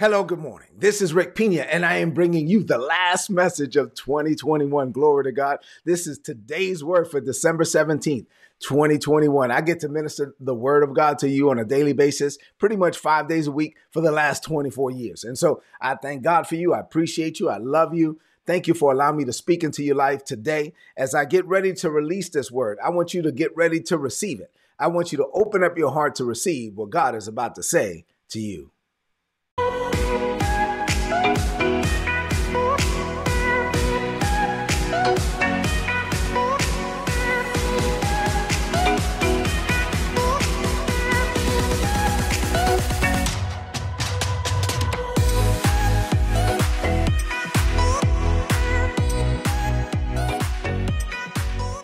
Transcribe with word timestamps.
Hello, 0.00 0.22
good 0.22 0.38
morning. 0.38 0.68
This 0.78 1.02
is 1.02 1.12
Rick 1.12 1.34
Pina, 1.34 1.62
and 1.62 1.84
I 1.84 1.94
am 1.96 2.12
bringing 2.12 2.46
you 2.46 2.62
the 2.62 2.78
last 2.78 3.30
message 3.30 3.74
of 3.74 3.94
2021. 3.94 4.92
Glory 4.92 5.24
to 5.24 5.32
God. 5.32 5.58
This 5.84 6.06
is 6.06 6.20
today's 6.20 6.84
word 6.84 7.10
for 7.10 7.20
December 7.20 7.64
17th, 7.64 8.26
2021. 8.60 9.50
I 9.50 9.60
get 9.60 9.80
to 9.80 9.88
minister 9.88 10.36
the 10.38 10.54
word 10.54 10.84
of 10.84 10.94
God 10.94 11.18
to 11.18 11.28
you 11.28 11.50
on 11.50 11.58
a 11.58 11.64
daily 11.64 11.94
basis, 11.94 12.38
pretty 12.58 12.76
much 12.76 12.96
five 12.96 13.26
days 13.26 13.48
a 13.48 13.50
week 13.50 13.76
for 13.90 14.00
the 14.00 14.12
last 14.12 14.44
24 14.44 14.92
years. 14.92 15.24
And 15.24 15.36
so 15.36 15.64
I 15.80 15.96
thank 15.96 16.22
God 16.22 16.46
for 16.46 16.54
you. 16.54 16.74
I 16.74 16.78
appreciate 16.78 17.40
you. 17.40 17.48
I 17.48 17.56
love 17.56 17.92
you. 17.92 18.20
Thank 18.46 18.68
you 18.68 18.74
for 18.74 18.92
allowing 18.92 19.16
me 19.16 19.24
to 19.24 19.32
speak 19.32 19.64
into 19.64 19.82
your 19.82 19.96
life 19.96 20.24
today. 20.24 20.74
As 20.96 21.12
I 21.12 21.24
get 21.24 21.44
ready 21.46 21.72
to 21.72 21.90
release 21.90 22.28
this 22.28 22.52
word, 22.52 22.78
I 22.84 22.90
want 22.90 23.14
you 23.14 23.22
to 23.22 23.32
get 23.32 23.50
ready 23.56 23.80
to 23.80 23.98
receive 23.98 24.38
it. 24.38 24.52
I 24.78 24.86
want 24.86 25.10
you 25.10 25.18
to 25.18 25.26
open 25.34 25.64
up 25.64 25.76
your 25.76 25.90
heart 25.90 26.14
to 26.14 26.24
receive 26.24 26.76
what 26.76 26.90
God 26.90 27.16
is 27.16 27.26
about 27.26 27.56
to 27.56 27.64
say 27.64 28.04
to 28.28 28.38
you. 28.38 28.70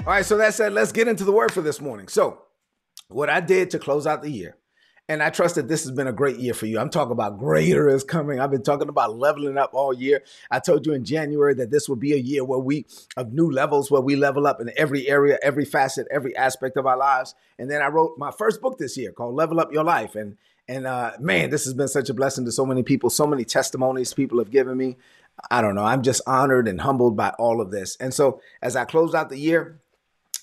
All 0.06 0.12
right, 0.12 0.26
so 0.26 0.36
that 0.36 0.52
said, 0.52 0.74
let's 0.74 0.92
get 0.92 1.08
into 1.08 1.24
the 1.24 1.32
word 1.32 1.50
for 1.50 1.62
this 1.62 1.80
morning. 1.80 2.08
So, 2.08 2.42
what 3.08 3.30
I 3.30 3.40
did 3.40 3.70
to 3.70 3.78
close 3.78 4.06
out 4.06 4.20
the 4.20 4.30
year, 4.30 4.58
and 5.08 5.22
I 5.22 5.30
trust 5.30 5.54
that 5.54 5.66
this 5.66 5.82
has 5.84 5.92
been 5.92 6.06
a 6.06 6.12
great 6.12 6.36
year 6.36 6.52
for 6.52 6.66
you. 6.66 6.78
I'm 6.78 6.90
talking 6.90 7.12
about 7.12 7.38
greater 7.38 7.88
is 7.88 8.04
coming. 8.04 8.38
I've 8.38 8.50
been 8.50 8.62
talking 8.62 8.90
about 8.90 9.16
leveling 9.16 9.56
up 9.56 9.70
all 9.72 9.94
year. 9.94 10.22
I 10.50 10.58
told 10.58 10.84
you 10.84 10.92
in 10.92 11.06
January 11.06 11.54
that 11.54 11.70
this 11.70 11.88
will 11.88 11.96
be 11.96 12.12
a 12.12 12.18
year 12.18 12.44
where 12.44 12.58
we 12.58 12.84
of 13.16 13.32
new 13.32 13.50
levels, 13.50 13.90
where 13.90 14.02
we 14.02 14.14
level 14.14 14.46
up 14.46 14.60
in 14.60 14.70
every 14.76 15.08
area, 15.08 15.38
every 15.42 15.64
facet, 15.64 16.06
every 16.10 16.36
aspect 16.36 16.76
of 16.76 16.84
our 16.84 16.98
lives. 16.98 17.34
And 17.58 17.70
then 17.70 17.80
I 17.80 17.88
wrote 17.88 18.18
my 18.18 18.30
first 18.30 18.60
book 18.60 18.76
this 18.76 18.98
year 18.98 19.10
called 19.10 19.34
Level 19.34 19.58
Up 19.58 19.72
Your 19.72 19.84
Life. 19.84 20.16
And 20.16 20.36
and 20.68 20.86
uh, 20.86 21.12
man, 21.18 21.48
this 21.48 21.64
has 21.64 21.72
been 21.72 21.88
such 21.88 22.10
a 22.10 22.14
blessing 22.14 22.44
to 22.44 22.52
so 22.52 22.66
many 22.66 22.82
people. 22.82 23.08
So 23.08 23.26
many 23.26 23.46
testimonies 23.46 24.12
people 24.12 24.38
have 24.38 24.50
given 24.50 24.76
me. 24.76 24.98
I 25.50 25.62
don't 25.62 25.74
know. 25.74 25.84
I'm 25.84 26.02
just 26.02 26.20
honored 26.26 26.68
and 26.68 26.82
humbled 26.82 27.16
by 27.16 27.30
all 27.38 27.62
of 27.62 27.70
this. 27.70 27.96
And 28.00 28.12
so 28.12 28.42
as 28.60 28.76
I 28.76 28.84
close 28.84 29.14
out 29.14 29.30
the 29.30 29.38
year, 29.38 29.80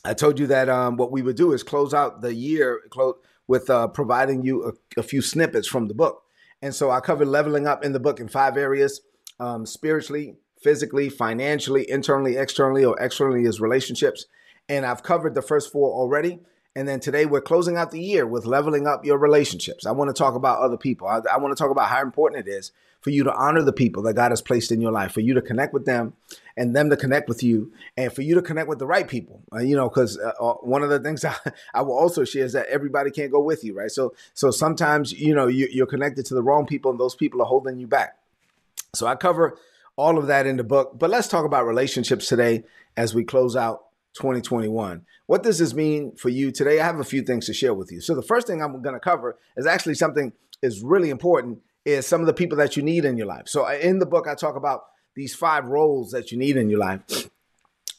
I 0.03 0.13
told 0.13 0.39
you 0.39 0.47
that 0.47 0.67
um, 0.69 0.97
what 0.97 1.11
we 1.11 1.21
would 1.21 1.35
do 1.35 1.53
is 1.53 1.63
close 1.63 1.93
out 1.93 2.21
the 2.21 2.33
year 2.33 2.81
close, 2.89 3.15
with 3.47 3.69
uh, 3.69 3.87
providing 3.87 4.43
you 4.43 4.63
a, 4.97 4.99
a, 4.99 5.03
few 5.03 5.21
snippets 5.21 5.67
from 5.67 5.87
the 5.87 5.93
book. 5.93 6.23
And 6.61 6.73
so 6.73 6.89
I 6.89 6.99
covered 7.01 7.27
leveling 7.27 7.67
up 7.67 7.83
in 7.83 7.91
the 7.91 7.99
book 7.99 8.19
in 8.19 8.27
five 8.27 8.57
areas 8.57 9.01
um, 9.39 9.65
spiritually, 9.65 10.35
physically, 10.63 11.09
financially, 11.09 11.89
internally, 11.89 12.37
externally, 12.37 12.85
or 12.85 12.99
externally 12.99 13.43
is 13.43 13.59
relationships. 13.59 14.25
And 14.69 14.85
I've 14.85 15.03
covered 15.03 15.35
the 15.35 15.41
first 15.41 15.71
four 15.71 15.91
already. 15.91 16.39
And 16.75 16.87
then 16.87 17.01
today 17.01 17.25
we're 17.25 17.41
closing 17.41 17.75
out 17.75 17.91
the 17.91 18.01
year 18.01 18.25
with 18.25 18.45
leveling 18.45 18.87
up 18.87 19.03
your 19.03 19.17
relationships. 19.17 19.85
I 19.85 19.91
want 19.91 20.09
to 20.09 20.13
talk 20.13 20.35
about 20.35 20.59
other 20.59 20.77
people. 20.77 21.07
I, 21.07 21.19
I, 21.31 21.37
want 21.37 21.55
to 21.55 21.61
talk 21.61 21.71
about 21.71 21.89
how 21.89 22.01
important 22.01 22.47
it 22.47 22.49
is 22.49 22.71
for 23.01 23.09
you 23.09 23.25
to 23.25 23.33
honor 23.33 23.61
the 23.61 23.73
people 23.73 24.03
that 24.03 24.13
God 24.13 24.31
has 24.31 24.41
placed 24.41 24.71
in 24.71 24.79
your 24.79 24.91
life, 24.91 25.11
for 25.11 25.19
you 25.19 25.33
to 25.33 25.41
connect 25.41 25.73
with 25.73 25.85
them 25.85 26.13
and 26.55 26.73
them 26.73 26.89
to 26.89 26.95
connect 26.95 27.27
with 27.27 27.43
you, 27.43 27.73
and 27.97 28.13
for 28.13 28.21
you 28.21 28.35
to 28.35 28.41
connect 28.41 28.69
with 28.69 28.79
the 28.79 28.85
right 28.85 29.07
people. 29.07 29.41
Uh, 29.53 29.59
you 29.59 29.75
know, 29.75 29.89
because 29.89 30.17
uh, 30.17 30.31
uh, 30.39 30.53
one 30.61 30.81
of 30.81 30.89
the 30.89 30.99
things 30.99 31.25
I, 31.25 31.35
I, 31.73 31.81
will 31.81 31.97
also 31.97 32.23
share 32.23 32.45
is 32.45 32.53
that 32.53 32.67
everybody 32.67 33.11
can't 33.11 33.31
go 33.31 33.41
with 33.41 33.65
you, 33.65 33.73
right? 33.73 33.91
So, 33.91 34.13
so 34.33 34.49
sometimes 34.49 35.11
you 35.11 35.35
know 35.35 35.47
you, 35.47 35.67
you're 35.71 35.87
connected 35.87 36.25
to 36.27 36.33
the 36.33 36.43
wrong 36.43 36.65
people, 36.65 36.91
and 36.91 36.99
those 36.99 37.15
people 37.15 37.41
are 37.41 37.47
holding 37.47 37.79
you 37.79 37.87
back. 37.87 38.17
So 38.93 39.07
I 39.07 39.15
cover 39.15 39.57
all 39.97 40.17
of 40.17 40.27
that 40.27 40.45
in 40.45 40.55
the 40.55 40.63
book, 40.63 40.97
but 40.97 41.09
let's 41.09 41.27
talk 41.27 41.45
about 41.45 41.65
relationships 41.65 42.27
today 42.27 42.63
as 42.95 43.13
we 43.13 43.25
close 43.25 43.55
out 43.57 43.87
2021. 44.13 45.05
What 45.27 45.43
does 45.43 45.59
this 45.59 45.73
mean 45.73 46.15
for 46.15 46.29
you 46.29 46.51
today? 46.51 46.79
I 46.79 46.85
have 46.85 46.99
a 46.99 47.03
few 47.03 47.21
things 47.21 47.45
to 47.45 47.53
share 47.53 47.73
with 47.73 47.91
you. 47.91 48.01
So 48.01 48.15
the 48.15 48.21
first 48.21 48.47
thing 48.47 48.61
I'm 48.61 48.81
going 48.81 48.95
to 48.95 48.99
cover 48.99 49.37
is 49.57 49.65
actually 49.65 49.95
something 49.95 50.33
is 50.61 50.81
really 50.81 51.09
important 51.09 51.59
is 51.85 52.05
some 52.05 52.21
of 52.21 52.27
the 52.27 52.33
people 52.33 52.57
that 52.57 52.77
you 52.77 52.83
need 52.83 53.05
in 53.05 53.17
your 53.17 53.27
life. 53.27 53.47
So 53.47 53.67
in 53.67 53.99
the 53.99 54.05
book 54.05 54.27
I 54.27 54.35
talk 54.35 54.55
about 54.55 54.83
these 55.15 55.33
five 55.33 55.65
roles 55.65 56.11
that 56.11 56.31
you 56.31 56.37
need 56.37 56.57
in 56.57 56.69
your 56.69 56.79
life. 56.79 57.29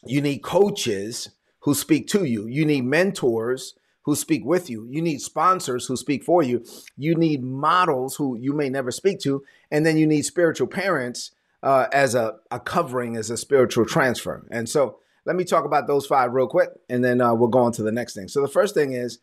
You 0.05 0.21
need 0.21 0.39
coaches 0.39 1.29
who 1.59 1.73
speak 1.73 2.07
to 2.09 2.23
you. 2.25 2.47
You 2.47 2.65
need 2.65 2.85
mentors 2.85 3.75
who 4.03 4.15
speak 4.15 4.43
with 4.45 4.69
you. 4.69 4.87
You 4.89 5.01
need 5.01 5.21
sponsors 5.21 5.85
who 5.85 5.95
speak 5.95 6.23
for 6.23 6.43
you. 6.43 6.65
You 6.97 7.15
need 7.15 7.41
models 7.41 8.15
who 8.15 8.37
you 8.37 8.53
may 8.53 8.69
never 8.69 8.91
speak 8.91 9.19
to. 9.21 9.43
And 9.71 9.85
then 9.85 9.97
you 9.97 10.05
need 10.05 10.23
spiritual 10.23 10.67
parents 10.67 11.31
uh, 11.61 11.87
as 11.93 12.13
a, 12.15 12.35
a 12.51 12.59
covering, 12.59 13.15
as 13.15 13.29
a 13.29 13.37
spiritual 13.37 13.85
transfer. 13.85 14.45
And 14.51 14.67
so 14.67 14.99
let 15.25 15.35
me 15.35 15.43
talk 15.43 15.65
about 15.65 15.87
those 15.87 16.05
five 16.05 16.33
real 16.33 16.47
quick, 16.47 16.69
and 16.89 17.03
then 17.03 17.21
uh, 17.21 17.33
we'll 17.33 17.49
go 17.49 17.59
on 17.59 17.71
to 17.73 17.83
the 17.83 17.91
next 17.91 18.13
thing. 18.13 18.27
So 18.27 18.41
the 18.41 18.47
first 18.47 18.73
thing 18.73 18.93
is 18.93 19.19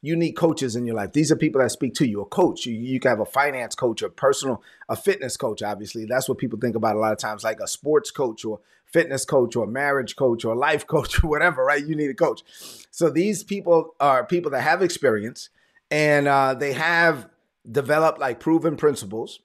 you 0.00 0.16
need 0.16 0.32
coaches 0.32 0.74
in 0.74 0.84
your 0.84 0.96
life. 0.96 1.12
These 1.12 1.30
are 1.30 1.36
people 1.36 1.60
that 1.60 1.70
speak 1.70 1.94
to 1.94 2.06
you. 2.06 2.20
A 2.22 2.26
coach, 2.26 2.66
you, 2.66 2.74
you 2.74 2.98
can 2.98 3.10
have 3.10 3.20
a 3.20 3.24
finance 3.24 3.74
coach, 3.74 4.02
a 4.02 4.08
personal, 4.08 4.62
a 4.88 4.96
fitness 4.96 5.36
coach. 5.36 5.62
Obviously, 5.62 6.06
that's 6.06 6.28
what 6.28 6.38
people 6.38 6.58
think 6.58 6.74
about 6.74 6.96
a 6.96 6.98
lot 6.98 7.12
of 7.12 7.18
times, 7.18 7.44
like 7.44 7.60
a 7.60 7.68
sports 7.68 8.10
coach 8.10 8.44
or 8.44 8.60
fitness 8.92 9.24
coach 9.24 9.54
or 9.54 9.66
marriage 9.66 10.16
coach 10.16 10.44
or 10.44 10.56
life 10.56 10.86
coach 10.88 11.22
or 11.22 11.28
whatever. 11.28 11.64
Right? 11.64 11.86
You 11.86 11.94
need 11.94 12.10
a 12.10 12.14
coach. 12.14 12.42
So 12.90 13.10
these 13.10 13.44
people 13.44 13.94
are 14.00 14.24
people 14.24 14.50
that 14.50 14.62
have 14.62 14.82
experience 14.82 15.50
and 15.90 16.26
uh, 16.26 16.54
they 16.54 16.72
have 16.72 17.28
developed 17.70 18.18
like 18.18 18.40
proven 18.40 18.76
principles, 18.76 19.40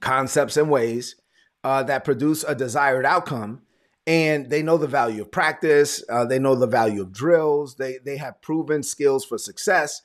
concepts, 0.00 0.56
and 0.56 0.70
ways 0.70 1.14
uh, 1.62 1.82
that 1.84 2.04
produce 2.04 2.42
a 2.42 2.54
desired 2.54 3.06
outcome 3.06 3.62
and 4.08 4.48
they 4.48 4.62
know 4.62 4.78
the 4.78 4.86
value 4.86 5.20
of 5.20 5.30
practice. 5.30 6.02
Uh, 6.08 6.24
they 6.24 6.38
know 6.38 6.54
the 6.54 6.66
value 6.66 7.02
of 7.02 7.12
drills. 7.12 7.76
They 7.76 7.98
they 8.02 8.16
have 8.16 8.40
proven 8.40 8.82
skills 8.82 9.24
for 9.24 9.36
success, 9.36 10.00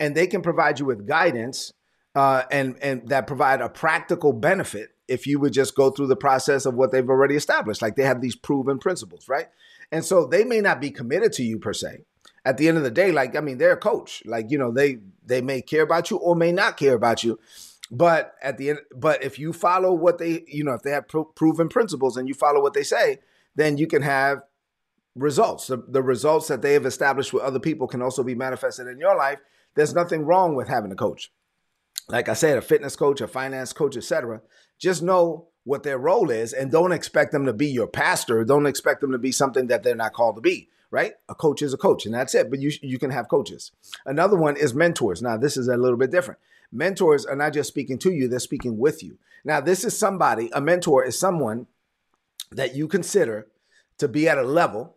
and 0.00 0.14
they 0.14 0.26
can 0.26 0.42
provide 0.42 0.80
you 0.80 0.84
with 0.84 1.06
guidance 1.06 1.72
uh, 2.16 2.42
and 2.50 2.76
and 2.82 3.08
that 3.08 3.28
provide 3.28 3.60
a 3.60 3.68
practical 3.68 4.32
benefit 4.32 4.90
if 5.06 5.28
you 5.28 5.38
would 5.38 5.52
just 5.52 5.76
go 5.76 5.90
through 5.90 6.08
the 6.08 6.16
process 6.16 6.66
of 6.66 6.74
what 6.74 6.90
they've 6.90 7.08
already 7.08 7.36
established. 7.36 7.80
Like 7.80 7.94
they 7.94 8.02
have 8.02 8.20
these 8.20 8.34
proven 8.34 8.80
principles, 8.80 9.28
right? 9.28 9.46
And 9.92 10.04
so 10.04 10.26
they 10.26 10.42
may 10.42 10.60
not 10.60 10.80
be 10.80 10.90
committed 10.90 11.32
to 11.34 11.44
you 11.44 11.60
per 11.60 11.72
se. 11.72 12.00
At 12.44 12.56
the 12.56 12.66
end 12.66 12.78
of 12.78 12.82
the 12.82 12.90
day, 12.90 13.12
like 13.12 13.36
I 13.36 13.40
mean, 13.40 13.58
they're 13.58 13.72
a 13.72 13.76
coach. 13.76 14.24
Like 14.26 14.50
you 14.50 14.58
know, 14.58 14.72
they 14.72 14.98
they 15.24 15.40
may 15.40 15.62
care 15.62 15.84
about 15.84 16.10
you 16.10 16.16
or 16.16 16.34
may 16.34 16.50
not 16.50 16.76
care 16.76 16.94
about 16.94 17.22
you. 17.22 17.38
But 17.92 18.34
at 18.42 18.58
the 18.58 18.70
end, 18.70 18.80
but 18.92 19.22
if 19.22 19.38
you 19.38 19.52
follow 19.52 19.92
what 19.92 20.18
they, 20.18 20.42
you 20.48 20.64
know, 20.64 20.72
if 20.72 20.82
they 20.82 20.90
have 20.90 21.06
pro- 21.06 21.24
proven 21.24 21.68
principles 21.68 22.16
and 22.16 22.26
you 22.26 22.34
follow 22.34 22.60
what 22.60 22.74
they 22.74 22.82
say, 22.82 23.20
then 23.56 23.78
you 23.78 23.86
can 23.86 24.02
have 24.02 24.42
results. 25.16 25.66
The, 25.66 25.82
the 25.88 26.02
results 26.02 26.48
that 26.48 26.62
they 26.62 26.74
have 26.74 26.86
established 26.86 27.32
with 27.32 27.42
other 27.42 27.58
people 27.58 27.88
can 27.88 28.02
also 28.02 28.22
be 28.22 28.34
manifested 28.34 28.86
in 28.86 29.00
your 29.00 29.16
life. 29.16 29.38
There's 29.74 29.94
nothing 29.94 30.24
wrong 30.24 30.54
with 30.54 30.68
having 30.68 30.92
a 30.92 30.96
coach. 30.96 31.32
Like 32.08 32.28
I 32.28 32.34
said, 32.34 32.56
a 32.56 32.62
fitness 32.62 32.94
coach, 32.94 33.20
a 33.20 33.26
finance 33.26 33.72
coach, 33.72 33.96
etc. 33.96 34.42
Just 34.78 35.02
know 35.02 35.48
what 35.64 35.82
their 35.82 35.98
role 35.98 36.30
is 36.30 36.52
and 36.52 36.70
don't 36.70 36.92
expect 36.92 37.32
them 37.32 37.44
to 37.46 37.52
be 37.52 37.66
your 37.66 37.88
pastor. 37.88 38.44
Don't 38.44 38.66
expect 38.66 39.00
them 39.00 39.10
to 39.10 39.18
be 39.18 39.32
something 39.32 39.66
that 39.66 39.82
they're 39.82 39.96
not 39.96 40.12
called 40.12 40.36
to 40.36 40.40
be, 40.40 40.68
right? 40.92 41.14
A 41.28 41.34
coach 41.34 41.62
is 41.62 41.74
a 41.74 41.78
coach 41.78 42.06
and 42.06 42.14
that's 42.14 42.34
it, 42.36 42.48
but 42.50 42.60
you 42.60 42.70
you 42.82 42.98
can 42.98 43.10
have 43.10 43.28
coaches. 43.28 43.72
Another 44.04 44.36
one 44.36 44.56
is 44.56 44.74
mentors. 44.74 45.20
Now, 45.20 45.36
this 45.36 45.56
is 45.56 45.66
a 45.66 45.76
little 45.76 45.98
bit 45.98 46.12
different. 46.12 46.38
Mentors 46.70 47.26
are 47.26 47.34
not 47.34 47.52
just 47.52 47.68
speaking 47.68 47.98
to 47.98 48.12
you, 48.12 48.28
they're 48.28 48.38
speaking 48.38 48.78
with 48.78 49.02
you. 49.02 49.18
Now, 49.44 49.60
this 49.60 49.84
is 49.84 49.98
somebody, 49.98 50.50
a 50.52 50.60
mentor 50.60 51.04
is 51.04 51.18
someone 51.18 51.66
that 52.52 52.74
you 52.74 52.88
consider 52.88 53.48
to 53.98 54.08
be 54.08 54.28
at 54.28 54.38
a 54.38 54.42
level 54.42 54.96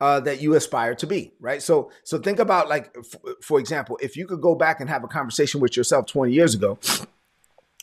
uh, 0.00 0.20
that 0.20 0.40
you 0.40 0.54
aspire 0.54 0.94
to 0.94 1.06
be, 1.06 1.32
right? 1.40 1.62
So, 1.62 1.90
so 2.04 2.18
think 2.18 2.38
about 2.38 2.68
like, 2.68 2.94
f- 2.98 3.20
for 3.42 3.60
example, 3.60 3.98
if 4.02 4.16
you 4.16 4.26
could 4.26 4.40
go 4.40 4.54
back 4.54 4.80
and 4.80 4.88
have 4.88 5.04
a 5.04 5.08
conversation 5.08 5.60
with 5.60 5.76
yourself 5.76 6.06
20 6.06 6.32
years 6.32 6.54
ago, 6.54 6.78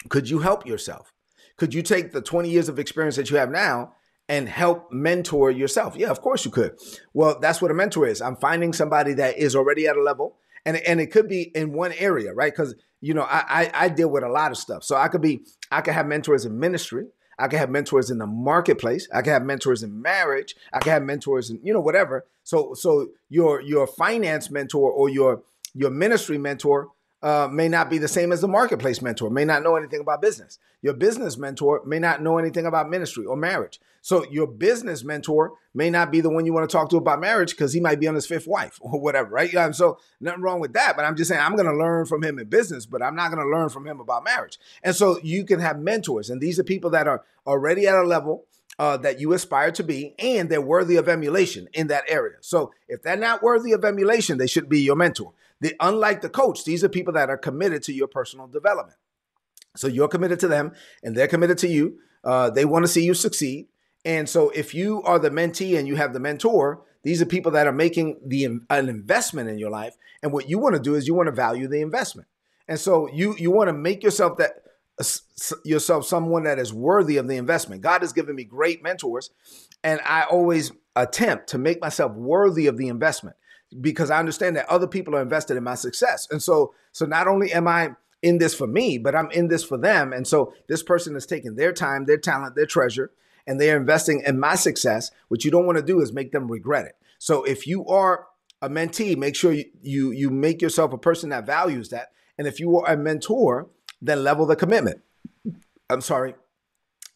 could 0.09 0.29
you 0.29 0.39
help 0.39 0.65
yourself? 0.65 1.13
Could 1.57 1.73
you 1.73 1.81
take 1.81 2.11
the 2.11 2.21
20 2.21 2.49
years 2.49 2.69
of 2.69 2.79
experience 2.79 3.15
that 3.15 3.29
you 3.29 3.37
have 3.37 3.51
now 3.51 3.93
and 4.29 4.49
help 4.49 4.91
mentor 4.91 5.51
yourself? 5.51 5.95
Yeah, 5.95 6.09
of 6.09 6.21
course 6.21 6.45
you 6.45 6.51
could. 6.51 6.77
Well, 7.13 7.39
that's 7.39 7.61
what 7.61 7.71
a 7.71 7.73
mentor 7.73 8.07
is. 8.07 8.21
I'm 8.21 8.35
finding 8.35 8.73
somebody 8.73 9.13
that 9.15 9.37
is 9.37 9.55
already 9.55 9.87
at 9.87 9.95
a 9.95 10.01
level, 10.01 10.37
and 10.65 10.77
and 10.77 10.99
it 10.99 11.07
could 11.07 11.27
be 11.27 11.43
in 11.55 11.73
one 11.73 11.93
area, 11.93 12.33
right? 12.33 12.53
Because 12.53 12.75
you 13.01 13.13
know 13.13 13.23
I, 13.23 13.43
I 13.47 13.85
I 13.85 13.89
deal 13.89 14.09
with 14.09 14.23
a 14.23 14.29
lot 14.29 14.51
of 14.51 14.57
stuff, 14.57 14.83
so 14.83 14.95
I 14.95 15.07
could 15.07 15.21
be 15.21 15.41
I 15.71 15.81
could 15.81 15.93
have 15.93 16.05
mentors 16.05 16.45
in 16.45 16.59
ministry. 16.59 17.05
I 17.39 17.47
can 17.47 17.59
have 17.59 17.69
mentors 17.69 18.09
in 18.09 18.17
the 18.17 18.25
marketplace. 18.25 19.07
I 19.13 19.21
can 19.21 19.33
have 19.33 19.43
mentors 19.43 19.83
in 19.83 20.01
marriage. 20.01 20.55
I 20.73 20.79
can 20.79 20.91
have 20.91 21.03
mentors 21.03 21.49
in, 21.49 21.59
you 21.63 21.73
know, 21.73 21.79
whatever. 21.79 22.25
So 22.43 22.73
so 22.73 23.09
your 23.29 23.61
your 23.61 23.87
finance 23.87 24.49
mentor 24.49 24.91
or 24.91 25.09
your 25.09 25.43
your 25.73 25.91
ministry 25.91 26.37
mentor 26.37 26.89
uh, 27.23 27.47
may 27.51 27.67
not 27.67 27.89
be 27.89 27.97
the 27.97 28.07
same 28.07 28.31
as 28.31 28.41
the 28.41 28.47
marketplace 28.47 29.01
mentor, 29.01 29.29
may 29.29 29.45
not 29.45 29.63
know 29.63 29.75
anything 29.75 29.99
about 29.99 30.21
business. 30.21 30.59
Your 30.81 30.93
business 30.93 31.37
mentor 31.37 31.81
may 31.85 31.97
not 31.97 32.21
know 32.21 32.37
anything 32.37 32.65
about 32.65 32.89
ministry 32.89 33.25
or 33.25 33.35
marriage. 33.35 33.79
So 34.01 34.23
your 34.29 34.47
business 34.47 35.03
mentor 35.03 35.53
may 35.73 35.89
not 35.89 36.11
be 36.11 36.21
the 36.21 36.29
one 36.29 36.45
you 36.45 36.53
want 36.53 36.69
to 36.69 36.73
talk 36.73 36.89
to 36.91 36.97
about 36.97 37.19
marriage 37.19 37.51
because 37.51 37.73
he 37.73 37.79
might 37.79 37.99
be 37.99 38.07
on 38.07 38.15
his 38.15 38.27
fifth 38.27 38.47
wife 38.47 38.77
or 38.81 38.99
whatever, 38.99 39.29
right? 39.29 39.51
So 39.75 39.97
nothing 40.21 40.41
wrong 40.41 40.59
with 40.59 40.73
that. 40.73 40.95
But 40.95 41.05
I'm 41.05 41.15
just 41.15 41.29
saying 41.29 41.41
I'm 41.41 41.55
going 41.55 41.67
to 41.67 41.75
learn 41.75 42.05
from 42.05 42.23
him 42.23 42.37
in 42.37 42.47
business, 42.47 42.85
but 42.85 43.01
I'm 43.01 43.15
not 43.15 43.31
going 43.31 43.43
to 43.43 43.49
learn 43.49 43.69
from 43.69 43.87
him 43.87 43.99
about 43.99 44.23
marriage. 44.23 44.59
And 44.83 44.95
so 44.95 45.19
you 45.23 45.43
can 45.43 45.59
have 45.59 45.79
mentors, 45.79 46.29
and 46.29 46.39
these 46.39 46.59
are 46.59 46.63
people 46.63 46.91
that 46.91 47.07
are 47.07 47.23
already 47.45 47.87
at 47.87 47.95
a 47.95 48.03
level 48.03 48.45
uh, 48.79 48.97
that 48.97 49.19
you 49.19 49.33
aspire 49.33 49.71
to 49.71 49.83
be, 49.83 50.13
and 50.19 50.49
they're 50.49 50.61
worthy 50.61 50.97
of 50.97 51.09
emulation 51.09 51.67
in 51.73 51.87
that 51.87 52.03
area. 52.07 52.37
So 52.41 52.71
if 52.87 53.01
they're 53.01 53.17
not 53.17 53.41
worthy 53.41 53.71
of 53.71 53.83
emulation, 53.83 54.37
they 54.37 54.47
should 54.47 54.69
be 54.69 54.81
your 54.81 54.95
mentor. 54.95 55.33
The, 55.61 55.75
unlike 55.79 56.21
the 56.21 56.29
coach, 56.29 56.65
these 56.65 56.83
are 56.83 56.89
people 56.89 57.13
that 57.13 57.29
are 57.29 57.37
committed 57.37 57.83
to 57.83 57.93
your 57.93 58.07
personal 58.07 58.47
development. 58.47 58.97
So 59.75 59.87
you're 59.87 60.07
committed 60.07 60.39
to 60.41 60.47
them, 60.47 60.73
and 61.03 61.15
they're 61.15 61.27
committed 61.27 61.57
to 61.59 61.67
you. 61.67 61.99
Uh, 62.23 62.49
they 62.49 62.65
want 62.65 62.83
to 62.83 62.87
see 62.87 63.03
you 63.03 63.13
succeed. 63.13 63.67
And 64.05 64.27
so 64.29 64.49
if 64.51 64.73
you 64.73 65.01
are 65.03 65.19
the 65.19 65.29
mentee 65.29 65.77
and 65.77 65.87
you 65.87 65.95
have 65.95 66.13
the 66.13 66.19
mentor, 66.19 66.83
these 67.03 67.21
are 67.21 67.25
people 67.25 67.51
that 67.53 67.67
are 67.67 67.73
making 67.73 68.19
the 68.25 68.45
an 68.69 68.89
investment 68.89 69.49
in 69.49 69.57
your 69.57 69.69
life. 69.69 69.95
And 70.21 70.31
what 70.31 70.49
you 70.49 70.59
want 70.59 70.75
to 70.75 70.81
do 70.81 70.95
is 70.95 71.07
you 71.07 71.13
want 71.13 71.27
to 71.27 71.33
value 71.33 71.67
the 71.67 71.81
investment. 71.81 72.27
And 72.67 72.79
so 72.79 73.09
you 73.13 73.35
you 73.37 73.51
want 73.51 73.69
to 73.69 73.73
make 73.73 74.03
yourself 74.03 74.37
that 74.37 74.63
yourself 75.63 76.05
someone 76.05 76.43
that 76.43 76.59
is 76.59 76.73
worthy 76.73 77.17
of 77.17 77.27
the 77.27 77.37
investment. 77.37 77.81
God 77.81 78.01
has 78.01 78.13
given 78.13 78.35
me 78.35 78.43
great 78.43 78.81
mentors, 78.83 79.29
and 79.83 80.01
I 80.05 80.23
always 80.23 80.71
attempt 80.95 81.47
to 81.49 81.57
make 81.57 81.79
myself 81.79 82.13
worthy 82.13 82.67
of 82.67 82.77
the 82.77 82.87
investment 82.87 83.35
because 83.81 84.09
I 84.09 84.19
understand 84.19 84.55
that 84.55 84.69
other 84.69 84.87
people 84.87 85.15
are 85.15 85.21
invested 85.21 85.57
in 85.57 85.63
my 85.63 85.75
success. 85.75 86.27
And 86.31 86.41
so, 86.41 86.73
so 86.91 87.05
not 87.05 87.27
only 87.27 87.51
am 87.51 87.67
I 87.67 87.91
in 88.21 88.37
this 88.37 88.55
for 88.55 88.67
me, 88.67 88.97
but 88.97 89.15
I'm 89.15 89.29
in 89.31 89.47
this 89.47 89.63
for 89.63 89.77
them. 89.77 90.13
And 90.13 90.27
so 90.27 90.53
this 90.67 90.83
person 90.83 91.15
is 91.15 91.25
taking 91.25 91.55
their 91.55 91.73
time, 91.73 92.05
their 92.05 92.17
talent, 92.17 92.55
their 92.55 92.65
treasure, 92.65 93.11
and 93.45 93.59
they're 93.59 93.77
investing 93.77 94.23
in 94.25 94.39
my 94.39 94.55
success. 94.55 95.11
What 95.27 95.45
you 95.45 95.51
don't 95.51 95.65
want 95.65 95.77
to 95.77 95.83
do 95.83 96.01
is 96.01 96.11
make 96.11 96.31
them 96.31 96.51
regret 96.51 96.85
it. 96.85 96.95
So 97.19 97.43
if 97.43 97.67
you 97.67 97.85
are 97.87 98.27
a 98.61 98.69
mentee, 98.69 99.15
make 99.15 99.35
sure 99.35 99.51
you, 99.51 99.65
you, 99.81 100.11
you 100.11 100.29
make 100.29 100.61
yourself 100.61 100.93
a 100.93 100.97
person 100.97 101.29
that 101.29 101.45
values 101.45 101.89
that. 101.89 102.11
And 102.37 102.47
if 102.47 102.59
you 102.59 102.77
are 102.77 102.91
a 102.91 102.97
mentor, 102.97 103.69
then 104.01 104.23
level 104.23 104.45
the 104.45 104.55
commitment. 104.55 105.01
I'm 105.89 106.01
sorry, 106.01 106.35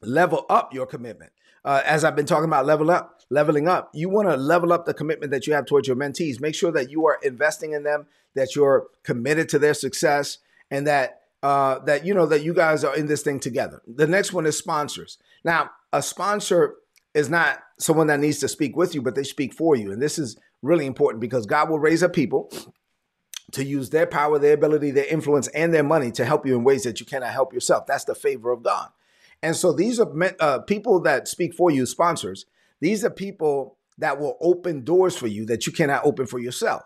level 0.01 0.45
up 0.49 0.73
your 0.73 0.85
commitment. 0.85 1.31
Uh, 1.63 1.81
as 1.85 2.03
I've 2.03 2.15
been 2.15 2.25
talking 2.25 2.45
about 2.45 2.65
level 2.65 2.89
up, 2.89 3.21
leveling 3.29 3.67
up, 3.67 3.91
you 3.93 4.09
want 4.09 4.29
to 4.29 4.35
level 4.35 4.73
up 4.73 4.85
the 4.85 4.93
commitment 4.93 5.31
that 5.31 5.45
you 5.45 5.53
have 5.53 5.65
towards 5.65 5.87
your 5.87 5.97
mentees. 5.97 6.41
Make 6.41 6.55
sure 6.55 6.71
that 6.71 6.89
you 6.89 7.05
are 7.05 7.19
investing 7.23 7.73
in 7.73 7.83
them, 7.83 8.07
that 8.35 8.55
you're 8.55 8.87
committed 9.03 9.47
to 9.49 9.59
their 9.59 9.73
success, 9.73 10.39
and 10.71 10.87
that 10.87 11.19
uh, 11.43 11.79
that 11.79 12.05
you 12.05 12.13
know 12.13 12.25
that 12.27 12.43
you 12.43 12.53
guys 12.53 12.83
are 12.83 12.95
in 12.95 13.07
this 13.07 13.23
thing 13.23 13.39
together. 13.39 13.81
The 13.87 14.07
next 14.07 14.33
one 14.33 14.45
is 14.45 14.57
sponsors. 14.57 15.17
Now, 15.43 15.71
a 15.91 16.01
sponsor 16.01 16.75
is 17.13 17.29
not 17.29 17.59
someone 17.79 18.07
that 18.07 18.19
needs 18.19 18.39
to 18.39 18.47
speak 18.47 18.75
with 18.75 18.95
you, 18.95 19.01
but 19.01 19.15
they 19.15 19.23
speak 19.23 19.53
for 19.53 19.75
you, 19.75 19.91
and 19.91 20.01
this 20.01 20.17
is 20.17 20.37
really 20.61 20.85
important 20.85 21.21
because 21.21 21.45
God 21.45 21.69
will 21.69 21.79
raise 21.79 22.03
up 22.03 22.13
people 22.13 22.51
to 23.51 23.63
use 23.63 23.89
their 23.89 24.07
power, 24.07 24.39
their 24.39 24.53
ability, 24.53 24.91
their 24.91 25.05
influence, 25.05 25.47
and 25.49 25.73
their 25.73 25.83
money 25.83 26.11
to 26.11 26.25
help 26.25 26.45
you 26.45 26.55
in 26.55 26.63
ways 26.63 26.83
that 26.83 26.99
you 26.99 27.05
cannot 27.05 27.31
help 27.31 27.53
yourself. 27.53 27.85
That's 27.85 28.05
the 28.05 28.15
favor 28.15 28.51
of 28.51 28.63
God. 28.63 28.89
And 29.43 29.55
so 29.55 29.73
these 29.73 29.99
are 29.99 30.11
uh, 30.39 30.59
people 30.59 30.99
that 31.01 31.27
speak 31.27 31.53
for 31.53 31.71
you, 31.71 31.85
sponsors. 31.85 32.45
These 32.79 33.03
are 33.03 33.09
people 33.09 33.77
that 33.97 34.19
will 34.19 34.37
open 34.41 34.83
doors 34.83 35.15
for 35.17 35.27
you 35.27 35.45
that 35.45 35.65
you 35.65 35.73
cannot 35.73 36.05
open 36.05 36.25
for 36.25 36.39
yourself. 36.39 36.83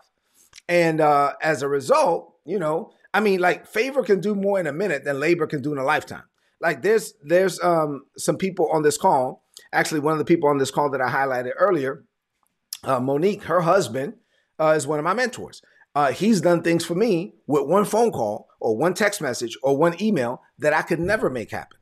And 0.68 1.00
uh, 1.00 1.32
as 1.42 1.62
a 1.62 1.68
result, 1.68 2.34
you 2.44 2.58
know, 2.58 2.92
I 3.12 3.20
mean, 3.20 3.40
like 3.40 3.66
favor 3.66 4.02
can 4.02 4.20
do 4.20 4.34
more 4.34 4.58
in 4.60 4.66
a 4.66 4.72
minute 4.72 5.04
than 5.04 5.20
labor 5.20 5.46
can 5.46 5.62
do 5.62 5.72
in 5.72 5.78
a 5.78 5.84
lifetime. 5.84 6.24
Like 6.60 6.82
there's 6.82 7.14
there's 7.22 7.60
um, 7.62 8.04
some 8.16 8.36
people 8.36 8.68
on 8.70 8.82
this 8.82 8.96
call. 8.96 9.42
Actually, 9.72 10.00
one 10.00 10.12
of 10.12 10.18
the 10.18 10.24
people 10.24 10.48
on 10.48 10.58
this 10.58 10.70
call 10.70 10.90
that 10.90 11.00
I 11.00 11.10
highlighted 11.10 11.52
earlier, 11.58 12.04
uh, 12.84 13.00
Monique, 13.00 13.44
her 13.44 13.62
husband 13.62 14.14
uh, 14.58 14.74
is 14.76 14.86
one 14.86 14.98
of 14.98 15.04
my 15.04 15.14
mentors. 15.14 15.62
Uh, 15.94 16.12
he's 16.12 16.42
done 16.42 16.62
things 16.62 16.84
for 16.84 16.94
me 16.94 17.34
with 17.46 17.66
one 17.66 17.84
phone 17.84 18.10
call 18.10 18.48
or 18.60 18.76
one 18.76 18.92
text 18.92 19.20
message 19.22 19.56
or 19.62 19.76
one 19.76 20.00
email 20.00 20.42
that 20.58 20.74
I 20.74 20.82
could 20.82 21.00
never 21.00 21.30
make 21.30 21.50
happen. 21.50 21.75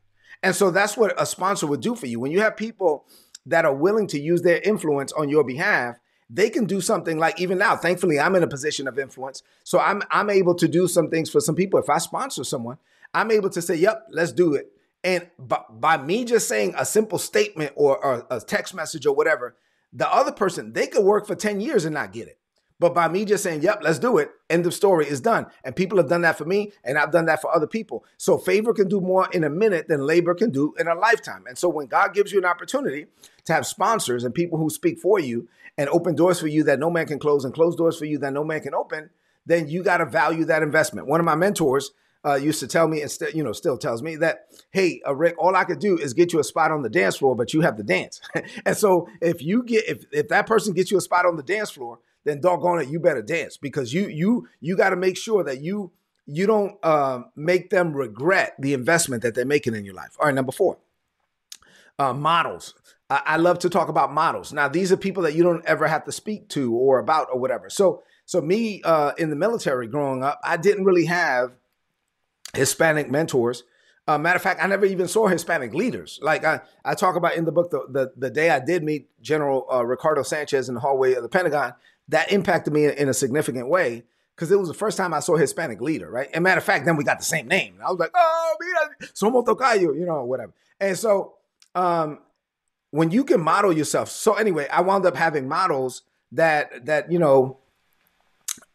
And 0.45 0.55
so 0.55 0.69
that's 0.69 0.95
what 0.95 1.19
a 1.19 1.25
sponsor 1.25 1.65
would 1.65 1.81
do 1.81 1.95
for 1.95 2.05
you. 2.05 2.19
When 2.19 2.31
you 2.31 2.41
have 2.41 2.55
people 2.55 3.07
that 3.47 3.65
are 3.65 3.73
willing 3.73 4.05
to 4.09 4.19
use 4.19 4.43
their 4.43 4.61
influence 4.61 5.11
on 5.11 5.27
your 5.27 5.43
behalf, 5.43 5.97
they 6.29 6.51
can 6.51 6.65
do 6.65 6.81
something 6.81 7.17
like 7.17 7.41
even 7.41 7.57
now. 7.57 7.75
Thankfully, 7.75 8.19
I'm 8.19 8.35
in 8.35 8.43
a 8.43 8.47
position 8.47 8.87
of 8.87 8.99
influence. 8.99 9.41
So 9.63 9.79
I'm 9.79 10.03
I'm 10.11 10.29
able 10.29 10.53
to 10.53 10.67
do 10.67 10.87
some 10.87 11.09
things 11.09 11.31
for 11.31 11.41
some 11.41 11.55
people. 11.55 11.79
If 11.79 11.89
I 11.89 11.97
sponsor 11.97 12.43
someone, 12.43 12.77
I'm 13.11 13.31
able 13.31 13.49
to 13.49 13.61
say, 13.61 13.73
yep, 13.73 14.05
let's 14.11 14.31
do 14.31 14.53
it. 14.53 14.71
And 15.03 15.27
by, 15.39 15.61
by 15.67 15.97
me 15.97 16.25
just 16.25 16.47
saying 16.47 16.75
a 16.77 16.85
simple 16.85 17.17
statement 17.17 17.73
or, 17.75 17.97
or 18.05 18.27
a 18.29 18.39
text 18.39 18.75
message 18.75 19.07
or 19.07 19.15
whatever, 19.15 19.55
the 19.93 20.07
other 20.13 20.31
person, 20.31 20.73
they 20.73 20.85
could 20.85 21.03
work 21.03 21.25
for 21.25 21.33
10 21.33 21.59
years 21.59 21.85
and 21.85 21.95
not 21.95 22.13
get 22.13 22.27
it. 22.27 22.37
But 22.79 22.93
by 22.93 23.07
me 23.07 23.23
just 23.23 23.43
saying, 23.43 23.61
yep, 23.61 23.79
let's 23.81 23.99
do 23.99 24.17
it, 24.17 24.31
end 24.49 24.65
of 24.65 24.73
story 24.73 25.07
is 25.07 25.21
done. 25.21 25.47
And 25.63 25.75
people 25.75 25.97
have 25.97 26.09
done 26.09 26.21
that 26.21 26.37
for 26.37 26.45
me, 26.45 26.73
and 26.83 26.97
I've 26.97 27.11
done 27.11 27.25
that 27.27 27.41
for 27.41 27.55
other 27.55 27.67
people. 27.67 28.03
So 28.17 28.37
favor 28.37 28.73
can 28.73 28.89
do 28.89 28.99
more 28.99 29.29
in 29.31 29.45
a 29.45 29.49
minute 29.49 29.87
than 29.87 30.01
labor 30.01 30.35
can 30.35 30.51
do 30.51 30.73
in 30.77 30.87
a 30.87 30.95
lifetime. 30.95 31.45
And 31.47 31.57
so 31.57 31.69
when 31.69 31.87
God 31.87 32.13
gives 32.13 32.33
you 32.33 32.39
an 32.39 32.45
opportunity 32.45 33.05
to 33.45 33.53
have 33.53 33.65
sponsors 33.65 34.23
and 34.23 34.33
people 34.33 34.57
who 34.57 34.69
speak 34.69 34.99
for 34.99 35.19
you 35.19 35.47
and 35.77 35.89
open 35.89 36.15
doors 36.15 36.39
for 36.39 36.47
you 36.47 36.63
that 36.63 36.79
no 36.79 36.89
man 36.89 37.05
can 37.05 37.19
close 37.19 37.45
and 37.45 37.53
close 37.53 37.75
doors 37.75 37.97
for 37.97 38.05
you 38.05 38.17
that 38.19 38.33
no 38.33 38.43
man 38.43 38.61
can 38.61 38.73
open, 38.73 39.09
then 39.45 39.69
you 39.69 39.81
got 39.83 39.97
to 39.97 40.05
value 40.05 40.43
that 40.45 40.63
investment. 40.63 41.07
One 41.07 41.19
of 41.19 41.25
my 41.25 41.35
mentors 41.35 41.91
uh, 42.25 42.35
used 42.35 42.59
to 42.59 42.67
tell 42.67 42.87
me, 42.87 43.01
and 43.01 43.11
still, 43.11 43.29
you 43.29 43.43
know, 43.43 43.51
still 43.51 43.77
tells 43.77 44.01
me 44.01 44.15
that, 44.15 44.47
hey, 44.71 44.99
uh, 45.07 45.13
Rick, 45.15 45.35
all 45.37 45.55
I 45.55 45.63
could 45.63 45.79
do 45.79 45.97
is 45.97 46.13
get 46.13 46.33
you 46.33 46.39
a 46.39 46.43
spot 46.43 46.71
on 46.71 46.81
the 46.81 46.89
dance 46.89 47.17
floor, 47.17 47.35
but 47.35 47.53
you 47.53 47.61
have 47.61 47.77
to 47.77 47.83
dance. 47.83 48.19
and 48.65 48.75
so 48.75 49.07
if 49.21 49.43
you 49.43 49.63
get, 49.63 49.87
if 49.87 50.05
if 50.11 50.27
that 50.29 50.47
person 50.47 50.73
gets 50.73 50.89
you 50.89 50.97
a 50.97 51.01
spot 51.01 51.25
on 51.25 51.35
the 51.35 51.43
dance 51.43 51.69
floor, 51.69 51.99
then 52.25 52.41
doggone 52.41 52.81
it, 52.81 52.89
you 52.89 52.99
better 52.99 53.21
dance 53.21 53.55
because 53.55 53.93
you 53.93 54.07
you 54.07 54.47
you 54.59 54.75
got 54.75 54.89
to 54.89 54.95
make 54.95 55.15
sure 55.17 55.43
that 55.43 55.61
you 55.61 55.91
you 56.25 56.47
don't 56.47 56.83
um, 56.83 57.25
make 57.35 57.69
them 57.69 57.93
regret 57.93 58.55
the 58.59 58.73
investment 58.73 59.23
that 59.23 59.35
they're 59.35 59.45
making 59.45 59.75
in 59.75 59.85
your 59.85 59.93
life. 59.93 60.17
All 60.19 60.25
right, 60.25 60.35
number 60.35 60.51
four, 60.51 60.77
uh, 61.99 62.13
models. 62.13 62.73
I, 63.09 63.21
I 63.25 63.37
love 63.37 63.59
to 63.59 63.69
talk 63.69 63.87
about 63.87 64.11
models. 64.11 64.51
Now, 64.51 64.67
these 64.67 64.91
are 64.91 64.97
people 64.97 65.23
that 65.23 65.35
you 65.35 65.43
don't 65.43 65.63
ever 65.65 65.87
have 65.87 66.03
to 66.05 66.11
speak 66.11 66.49
to 66.49 66.73
or 66.73 66.99
about 66.99 67.27
or 67.31 67.39
whatever. 67.39 67.69
So, 67.69 68.01
so 68.25 68.41
me 68.41 68.81
uh, 68.83 69.11
in 69.17 69.29
the 69.29 69.35
military 69.35 69.87
growing 69.87 70.23
up, 70.23 70.39
I 70.43 70.57
didn't 70.57 70.85
really 70.85 71.05
have 71.05 71.53
Hispanic 72.55 73.11
mentors. 73.11 73.63
Uh, 74.07 74.19
matter 74.19 74.35
of 74.35 74.41
fact, 74.41 74.63
I 74.63 74.67
never 74.67 74.85
even 74.85 75.07
saw 75.07 75.27
Hispanic 75.27 75.73
leaders. 75.73 76.19
Like 76.21 76.45
I, 76.45 76.61
I 76.83 76.93
talk 76.93 77.15
about 77.15 77.35
in 77.35 77.45
the 77.45 77.51
book, 77.51 77.71
the 77.71 77.85
the, 77.89 78.13
the 78.15 78.29
day 78.29 78.51
I 78.51 78.59
did 78.59 78.83
meet 78.83 79.09
General 79.21 79.67
uh, 79.71 79.83
Ricardo 79.83 80.21
Sanchez 80.21 80.69
in 80.69 80.75
the 80.75 80.81
hallway 80.81 81.13
of 81.13 81.23
the 81.23 81.29
Pentagon, 81.29 81.73
that 82.09 82.31
impacted 82.31 82.73
me 82.73 82.85
in 82.85 83.09
a 83.09 83.13
significant 83.13 83.67
way 83.69 84.03
because 84.35 84.51
it 84.51 84.59
was 84.59 84.67
the 84.67 84.73
first 84.73 84.97
time 84.97 85.13
I 85.13 85.21
saw 85.21 85.35
a 85.35 85.39
Hispanic 85.39 85.81
leader, 85.81 86.09
right? 86.09 86.29
And 86.33 86.43
matter 86.43 86.57
of 86.57 86.63
fact, 86.63 86.85
then 86.85 86.97
we 86.97 87.03
got 87.03 87.19
the 87.19 87.25
same 87.25 87.47
name. 87.47 87.77
I 87.85 87.89
was 87.89 87.99
like, 87.99 88.11
oh, 88.13 88.55
mira, 88.59 89.09
somos 89.13 89.45
tocayo, 89.45 89.97
you 89.97 90.05
know, 90.05 90.23
whatever. 90.25 90.53
And 90.79 90.97
so 90.97 91.35
um, 91.73 92.19
when 92.91 93.11
you 93.11 93.23
can 93.23 93.41
model 93.41 93.71
yourself, 93.71 94.09
so 94.09 94.33
anyway, 94.33 94.67
I 94.71 94.81
wound 94.81 95.05
up 95.05 95.15
having 95.15 95.47
models 95.47 96.03
that 96.31 96.85
that 96.85 97.11
you 97.11 97.19
know 97.19 97.59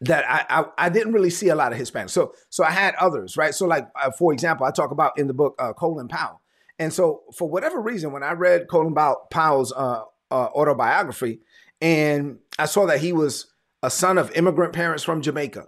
that 0.01 0.25
I, 0.27 0.61
I, 0.61 0.65
I 0.85 0.89
didn't 0.89 1.13
really 1.13 1.29
see 1.29 1.49
a 1.49 1.55
lot 1.55 1.73
of 1.73 1.79
Hispanics. 1.79 2.11
So 2.11 2.33
so 2.49 2.63
I 2.63 2.71
had 2.71 2.95
others, 2.95 3.37
right? 3.37 3.53
So 3.53 3.65
like 3.67 3.87
uh, 4.01 4.11
for 4.11 4.33
example, 4.33 4.65
I 4.65 4.71
talk 4.71 4.91
about 4.91 5.17
in 5.17 5.27
the 5.27 5.33
book 5.33 5.55
uh, 5.59 5.73
Colin 5.73 6.07
Powell, 6.07 6.41
and 6.79 6.91
so 6.91 7.21
for 7.35 7.47
whatever 7.49 7.79
reason, 7.79 8.11
when 8.11 8.23
I 8.23 8.33
read 8.33 8.67
Colin 8.67 8.95
Powell's 9.29 9.71
uh, 9.73 10.03
uh 10.31 10.33
autobiography, 10.33 11.39
and 11.81 12.39
I 12.59 12.65
saw 12.65 12.85
that 12.85 12.99
he 12.99 13.11
was 13.13 13.47
a 13.83 13.89
son 13.89 14.17
of 14.17 14.31
immigrant 14.31 14.73
parents 14.73 15.03
from 15.03 15.21
Jamaica 15.21 15.67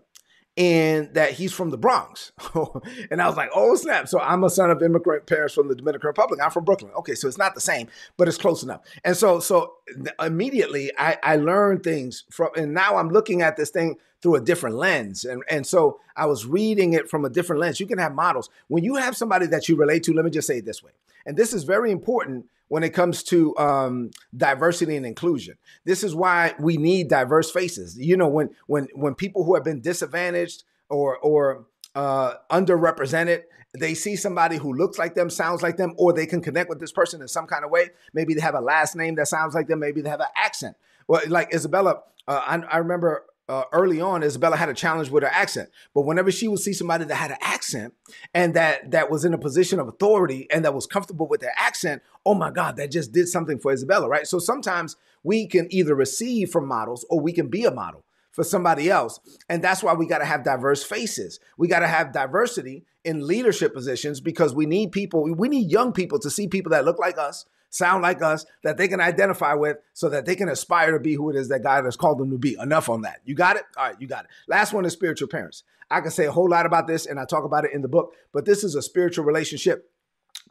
and 0.56 1.12
that 1.16 1.32
he's 1.32 1.52
from 1.52 1.72
the 1.72 1.78
Bronx. 1.78 2.32
and 3.12 3.22
I 3.22 3.28
was 3.28 3.36
like, 3.36 3.50
oh, 3.56 3.76
snap. 3.76 4.08
So 4.08 4.20
I'm 4.20 4.44
a 4.44 4.50
son 4.50 4.70
of 4.70 4.84
immigrant 4.84 5.26
parents 5.26 5.56
from 5.56 5.68
the 5.68 5.76
Dominican 5.76 6.08
Republic. 6.08 6.40
I'm 6.44 6.52
from 6.52 6.64
Brooklyn. 6.64 6.92
Okay, 7.00 7.16
so 7.16 7.28
it's 7.28 7.40
not 7.40 7.56
the 7.56 7.62
same, 7.62 7.88
but 8.18 8.28
it's 8.28 8.38
close 8.38 8.62
enough. 8.62 8.82
And 9.04 9.18
so 9.18 9.40
so 9.40 9.74
immediately 10.20 10.92
I, 10.98 11.18
I 11.24 11.36
learned 11.38 11.84
things 11.84 12.26
from, 12.30 12.50
and 12.56 12.74
now 12.74 12.98
I'm 12.98 13.10
looking 13.10 13.42
at 13.42 13.58
this 13.58 13.72
thing 13.72 13.96
through 14.24 14.36
a 14.36 14.42
different 14.42 14.78
lens. 14.78 15.26
And, 15.26 15.44
and 15.50 15.68
so 15.68 16.00
I 16.16 16.26
was 16.26 16.46
reading 16.46 16.94
it 16.94 17.10
from 17.10 17.26
a 17.26 17.30
different 17.30 17.60
lens. 17.60 17.82
You 17.82 17.86
can 17.86 17.98
have 17.98 18.16
models. 18.16 18.50
When 18.70 18.82
you 18.82 18.96
have 18.96 19.18
somebody 19.18 19.48
that 19.48 19.68
you 19.68 19.76
relate 19.76 20.04
to, 20.04 20.14
let 20.14 20.24
me 20.24 20.32
just 20.32 20.48
say 20.48 20.60
it 20.60 20.66
this 20.66 20.82
way. 20.82 20.92
And 21.26 21.36
this 21.36 21.54
is 21.54 21.66
very 21.66 21.92
important 21.92 22.46
when 22.70 22.84
it 22.84 22.92
comes 22.92 23.22
to 23.24 23.56
um, 23.58 24.12
diversity 24.36 24.96
and 24.96 25.06
inclusion. 25.06 25.58
This 25.84 26.04
is 26.04 26.16
why 26.16 26.56
we 26.58 26.78
need 26.78 27.10
diverse 27.10 27.52
faces. 27.52 27.98
You 28.00 28.16
know, 28.16 28.30
when 28.30 28.50
when 28.68 28.88
when 28.94 29.14
people 29.14 29.44
who 29.44 29.56
have 29.56 29.64
been 29.64 29.82
disadvantaged 29.82 30.64
or 30.90 31.18
or 31.18 31.66
uh, 31.94 32.36
underrepresented, 32.50 33.44
they 33.78 33.94
see 33.94 34.16
somebody 34.16 34.56
who 34.58 34.74
looks 34.74 34.98
like 34.98 35.16
them, 35.16 35.30
sounds 35.30 35.62
like 35.62 35.78
them, 35.78 35.94
or 35.98 36.14
they 36.14 36.26
can 36.26 36.42
connect 36.42 36.70
with 36.70 36.80
this 36.80 36.92
person 36.92 37.22
in 37.22 37.28
some 37.28 37.46
kind 37.46 37.66
of 37.66 37.72
way. 37.72 37.90
Maybe 38.14 38.34
they 38.34 38.42
have 38.42 38.56
a 38.56 38.62
last 38.62 38.96
name 38.96 39.16
that 39.16 39.28
sounds 39.28 39.54
like 39.54 39.68
them. 39.68 39.80
Maybe 39.80 40.02
they 40.02 40.10
have 40.10 40.22
an 40.22 40.28
accent. 40.36 40.76
Well, 41.08 41.22
like 41.28 41.54
Isabella, 41.54 42.02
uh, 42.28 42.42
I, 42.46 42.76
I 42.76 42.78
remember 42.78 43.26
uh, 43.50 43.64
early 43.72 44.00
on, 44.00 44.24
Isabella 44.24 44.56
had 44.56 44.70
a 44.70 44.74
challenge 44.74 45.10
with 45.10 45.24
her 45.24 45.30
accent. 45.30 45.70
But 45.94 46.04
whenever 46.04 46.32
she 46.32 46.48
would 46.48 46.60
see 46.60 46.74
somebody 46.74 47.06
that 47.06 47.16
had 47.16 47.32
an 47.32 47.38
accent 47.42 47.94
and 48.34 48.54
that 48.54 48.92
that 48.92 49.10
was 49.10 49.26
in 49.26 49.34
a 49.34 49.38
position 49.38 49.80
of 49.80 49.88
authority 49.88 50.48
and 50.52 50.64
that 50.64 50.74
was 50.74 50.86
comfortable 50.86 51.28
with 51.28 51.42
their 51.42 51.54
accent, 51.58 52.02
oh 52.26 52.34
my 52.34 52.52
God, 52.52 52.78
that 52.78 52.92
just 52.92 53.12
did 53.12 53.28
something 53.28 53.60
for 53.60 53.72
Isabella, 53.72 54.08
right? 54.08 54.26
So 54.26 54.40
sometimes 54.40 54.96
we 55.24 55.48
can 55.48 55.68
either 55.72 55.96
receive 55.96 56.52
from 56.52 56.68
models 56.68 57.06
or 57.10 57.20
we 57.20 57.34
can 57.34 57.50
be 57.50 57.66
a 57.66 57.72
model 57.72 58.06
for 58.32 58.44
somebody 58.44 58.90
else. 58.90 59.20
And 59.48 59.64
that's 59.64 59.84
why 59.84 59.94
we 59.94 60.08
got 60.08 60.20
to 60.20 60.26
have 60.26 60.44
diverse 60.44 60.84
faces. 60.84 61.40
We 61.58 61.68
got 61.68 61.80
to 61.80 61.88
have 61.88 62.12
diversity 62.12 62.84
in 63.04 63.28
leadership 63.28 63.74
positions 63.74 64.22
because 64.22 64.56
we 64.56 64.66
need 64.66 64.92
people, 64.92 65.24
we 65.36 65.50
need 65.50 65.72
young 65.72 65.94
people 65.94 66.20
to 66.20 66.30
see 66.30 66.48
people 66.48 66.72
that 66.72 66.86
look 66.86 66.98
like 66.98 67.18
us, 67.18 67.46
sound 67.74 68.04
like 68.04 68.22
us, 68.22 68.46
that 68.64 68.78
they 68.78 68.88
can 68.88 69.02
identify 69.02 69.54
with 69.54 69.78
so 69.94 70.10
that 70.10 70.26
they 70.26 70.36
can 70.36 70.48
aspire 70.48 70.92
to 70.92 71.00
be 71.00 71.16
who 71.16 71.30
it 71.30 71.36
is 71.36 71.50
that 71.50 71.64
God 71.64 71.86
has 71.86 71.98
called 71.98 72.20
them 72.20 72.30
to 72.32 72.38
be. 72.38 72.56
Enough 72.62 72.88
on 72.88 73.02
that. 73.02 73.22
You 73.26 73.36
got 73.36 73.58
it? 73.58 73.64
All 73.76 73.88
right, 73.88 73.96
you 74.00 74.08
got 74.08 74.26
it. 74.26 74.32
Last 74.48 74.74
one 74.74 74.86
is 74.86 74.94
spiritual 74.94 75.28
parents. 75.28 75.64
I 75.90 76.02
can 76.02 76.12
say 76.12 76.26
a 76.26 76.32
whole 76.32 76.50
lot 76.50 76.66
about 76.66 76.88
this 76.88 77.06
and 77.06 77.20
I 77.20 77.26
talk 77.26 77.44
about 77.44 77.66
it 77.66 77.72
in 77.74 77.82
the 77.82 77.88
book, 77.88 78.14
but 78.32 78.46
this 78.46 78.64
is 78.64 78.76
a 78.76 78.82
spiritual 78.82 79.26
relationship. 79.26 79.90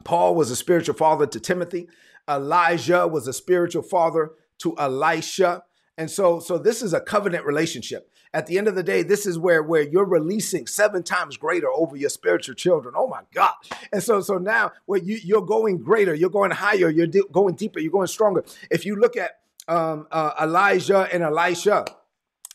Paul 0.03 0.35
was 0.35 0.51
a 0.51 0.55
spiritual 0.55 0.95
father 0.95 1.25
to 1.27 1.39
Timothy. 1.39 1.87
Elijah 2.29 3.07
was 3.07 3.27
a 3.27 3.33
spiritual 3.33 3.83
father 3.83 4.31
to 4.59 4.75
Elisha. 4.77 5.63
And 5.97 6.09
so, 6.09 6.39
so 6.39 6.57
this 6.57 6.81
is 6.81 6.93
a 6.93 6.99
covenant 6.99 7.45
relationship. 7.45 8.09
At 8.33 8.47
the 8.47 8.57
end 8.57 8.67
of 8.67 8.73
the 8.73 8.81
day, 8.81 9.03
this 9.03 9.27
is 9.27 9.37
where, 9.37 9.61
where 9.61 9.83
you're 9.83 10.05
releasing 10.05 10.65
seven 10.65 11.03
times 11.03 11.37
greater 11.37 11.69
over 11.69 11.95
your 11.95 12.09
spiritual 12.09 12.55
children. 12.55 12.95
Oh 12.97 13.07
my 13.07 13.21
God. 13.31 13.53
And 13.91 14.01
so, 14.01 14.21
so 14.21 14.39
now 14.39 14.71
where 14.85 14.99
you, 14.99 15.19
you're 15.23 15.45
going 15.45 15.77
greater, 15.77 16.15
you're 16.15 16.31
going 16.31 16.49
higher, 16.49 16.89
you're 16.89 17.07
going 17.31 17.55
deeper, 17.55 17.79
you're 17.79 17.91
going 17.91 18.07
stronger. 18.07 18.43
If 18.71 18.85
you 18.85 18.95
look 18.95 19.15
at 19.15 19.39
um, 19.67 20.07
uh, 20.11 20.31
Elijah 20.41 21.07
and 21.13 21.21
Elisha, 21.21 21.85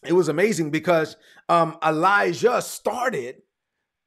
it 0.04 0.12
was 0.12 0.28
amazing 0.28 0.70
because 0.70 1.16
um, 1.48 1.78
Elijah 1.84 2.60
started 2.60 3.42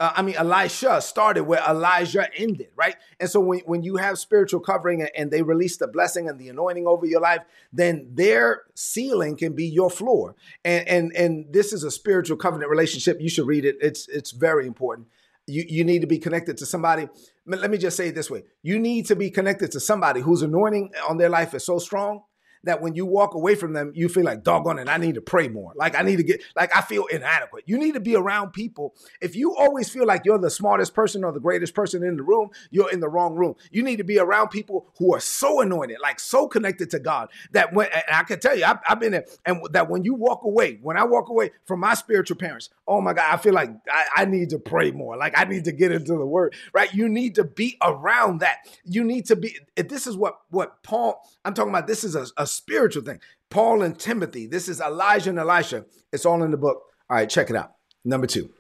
uh, 0.02 0.14
I 0.16 0.24
mean, 0.24 0.34
Elisha 0.36 1.00
started 1.00 1.44
where 1.44 1.62
Elijah 1.70 2.28
ended, 2.36 2.70
right? 2.76 2.96
And 3.20 3.30
so 3.30 3.40
when, 3.40 3.60
when 3.60 3.84
you 3.84 3.98
have 3.98 4.18
spiritual 4.18 4.60
covering 4.60 5.02
and, 5.02 5.12
and 5.16 5.30
they 5.30 5.44
release 5.44 5.78
the 5.78 5.88
blessing 5.88 6.28
and 6.28 6.40
the 6.40 6.50
anointing 6.50 6.88
over 6.88 7.06
your 7.06 7.22
life, 7.22 7.42
then 7.72 8.10
their 8.12 8.64
ceiling 8.74 9.38
can 9.38 9.54
be 9.54 9.68
your 9.68 9.92
floor. 9.92 10.36
And 10.66 10.88
and 10.88 11.16
and 11.16 11.54
this 11.54 11.72
is 11.72 11.84
a 11.84 11.92
spiritual 11.92 12.38
covenant 12.38 12.72
relationship. 12.72 13.22
You 13.22 13.30
should 13.30 13.46
read 13.46 13.64
it. 13.64 13.76
It's 13.80 14.08
it's 14.08 14.32
very 14.32 14.66
important. 14.66 15.08
You, 15.46 15.66
you 15.70 15.84
need 15.84 16.02
to 16.02 16.08
be 16.08 16.18
connected 16.18 16.58
to 16.58 16.66
somebody. 16.66 17.08
Let 17.46 17.70
me 17.70 17.78
just 17.78 17.96
say 17.96 18.08
it 18.08 18.16
this 18.16 18.32
way. 18.32 18.44
You 18.64 18.80
need 18.80 19.06
to 19.06 19.16
be 19.16 19.30
connected 19.30 19.72
to 19.74 19.80
somebody 19.80 20.22
whose 20.22 20.42
anointing 20.42 20.94
on 21.08 21.18
their 21.18 21.30
life 21.30 21.54
is 21.54 21.64
so 21.64 21.78
strong 21.78 22.24
that 22.64 22.82
when 22.82 22.96
you 22.96 23.06
walk 23.06 23.34
away 23.34 23.56
from 23.56 23.74
them, 23.74 23.92
you 23.96 24.10
feel 24.10 24.24
like, 24.24 24.44
doggone 24.44 24.80
it, 24.80 24.88
I 24.88 24.98
need 24.98 25.16
to 25.16 25.22
pray 25.22 25.48
more. 25.48 25.74
Like 25.76 25.96
I 25.98 26.04
need 26.04 26.18
to 26.18 26.24
get, 26.24 26.42
like 26.56 26.76
I 26.76 26.82
feel 26.82 27.06
inadequate. 27.08 27.64
You 27.68 27.78
need 27.78 27.94
to 27.94 28.00
be 28.00 28.16
around 28.16 28.52
people. 28.52 28.96
If 29.22 29.36
you 29.36 29.56
always 29.56 29.90
feel 29.90 30.06
like 30.06 30.24
you're 30.26 30.38
the 30.38 30.50
smartest 30.50 30.94
person 30.94 31.24
or 31.24 31.32
the 31.32 31.40
greatest 31.40 31.74
person 31.74 32.04
in 32.04 32.18
the 32.18 32.24
room, 32.24 32.50
you're 32.70 32.92
in 32.92 33.00
the 33.00 33.10
wrong 33.10 33.36
room. 33.36 33.56
You 33.72 33.84
need 33.84 33.98
to 33.98 34.04
be 34.04 34.20
around 34.20 34.50
people 34.50 34.88
who 34.98 35.14
are 35.16 35.20
so 35.20 35.62
anointed, 35.62 35.98
like 36.02 36.20
so 36.20 36.48
connected 36.48 36.90
to 36.92 37.00
God 37.00 37.30
that 37.52 37.74
when, 37.74 37.88
I 38.12 38.24
can 38.24 38.40
tell 38.40 38.58
you, 38.58 38.66
I've, 38.66 38.78
I've 38.88 39.00
been 39.00 39.12
there, 39.14 39.26
and 39.46 39.62
that 39.72 39.90
when 39.90 40.04
you 40.04 40.14
walk 40.14 40.44
away, 40.44 40.80
when 40.82 40.98
I 40.98 41.04
walk 41.04 41.30
away 41.30 41.52
from 41.66 41.80
my 41.80 41.94
spiritual 41.94 42.38
parents, 42.38 42.70
oh 42.88 43.02
my 43.02 43.14
God, 43.14 43.34
I 43.34 43.38
feel 43.38 43.54
like 43.54 43.72
I, 43.90 44.06
I 44.18 44.26
need 44.26 44.50
to 44.52 44.60
pray 44.60 44.92
more. 44.92 45.18
Like 45.18 45.38
I 45.38 45.46
need 45.46 45.66
to 45.66 45.72
get 45.72 45.92
into 45.92 46.14
the 46.14 46.26
word, 46.26 46.56
right? 46.74 46.94
You 46.94 47.10
need 47.10 47.36
to 47.36 47.44
be 47.44 47.78
around 47.82 48.40
that. 48.40 48.60
You 48.86 49.04
need 49.04 49.26
to 49.28 49.36
be, 49.36 49.58
this 49.76 50.08
is 50.08 50.16
what, 50.16 50.40
what 50.50 50.84
Paul, 50.84 51.22
I'm 51.44 51.54
talking 51.54 51.72
about, 51.72 51.88
this 51.88 52.04
is 52.04 52.16
a, 52.16 52.28
a 52.38 52.48
spiritual 52.52 53.04
thing. 53.04 53.20
Paul 53.50 53.82
and 53.82 53.98
Timothy. 53.98 54.48
This 54.48 54.68
is 54.68 54.80
Elijah 54.80 55.30
and 55.30 55.40
Elisha. 55.40 55.86
It's 56.12 56.26
all 56.26 56.42
in 56.44 56.52
the 56.52 56.58
book. 56.58 56.84
All 57.10 57.18
right, 57.18 57.30
check 57.30 57.50
it 57.50 57.56
out. 57.56 57.74
Number 58.04 58.28
two. 58.28 58.52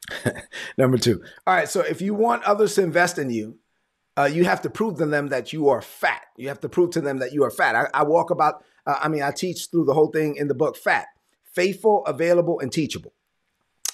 Number 0.78 0.98
two. 0.98 1.22
All 1.46 1.54
right, 1.54 1.68
so 1.68 1.80
if 1.80 2.00
you 2.00 2.14
want 2.14 2.42
others 2.44 2.74
to 2.76 2.82
invest 2.82 3.18
in 3.18 3.30
you, 3.30 3.58
uh, 4.16 4.28
you 4.32 4.44
have 4.44 4.62
to 4.62 4.70
prove 4.70 4.98
to 4.98 5.06
them 5.06 5.28
that 5.28 5.52
you 5.52 5.68
are 5.68 5.80
fat. 5.80 6.22
You 6.36 6.48
have 6.48 6.60
to 6.60 6.68
prove 6.68 6.90
to 6.90 7.00
them 7.00 7.18
that 7.18 7.32
you 7.32 7.44
are 7.44 7.50
fat. 7.50 7.74
I, 7.74 8.00
I 8.00 8.02
walk 8.02 8.30
about, 8.30 8.64
uh, 8.86 8.96
I 9.00 9.08
mean, 9.08 9.22
I 9.22 9.30
teach 9.30 9.68
through 9.70 9.86
the 9.86 9.94
whole 9.94 10.10
thing 10.10 10.36
in 10.36 10.48
the 10.48 10.54
book 10.54 10.76
Fat, 10.76 11.06
faithful, 11.44 12.04
available, 12.06 12.60
and 12.60 12.70
teachable. 12.70 13.12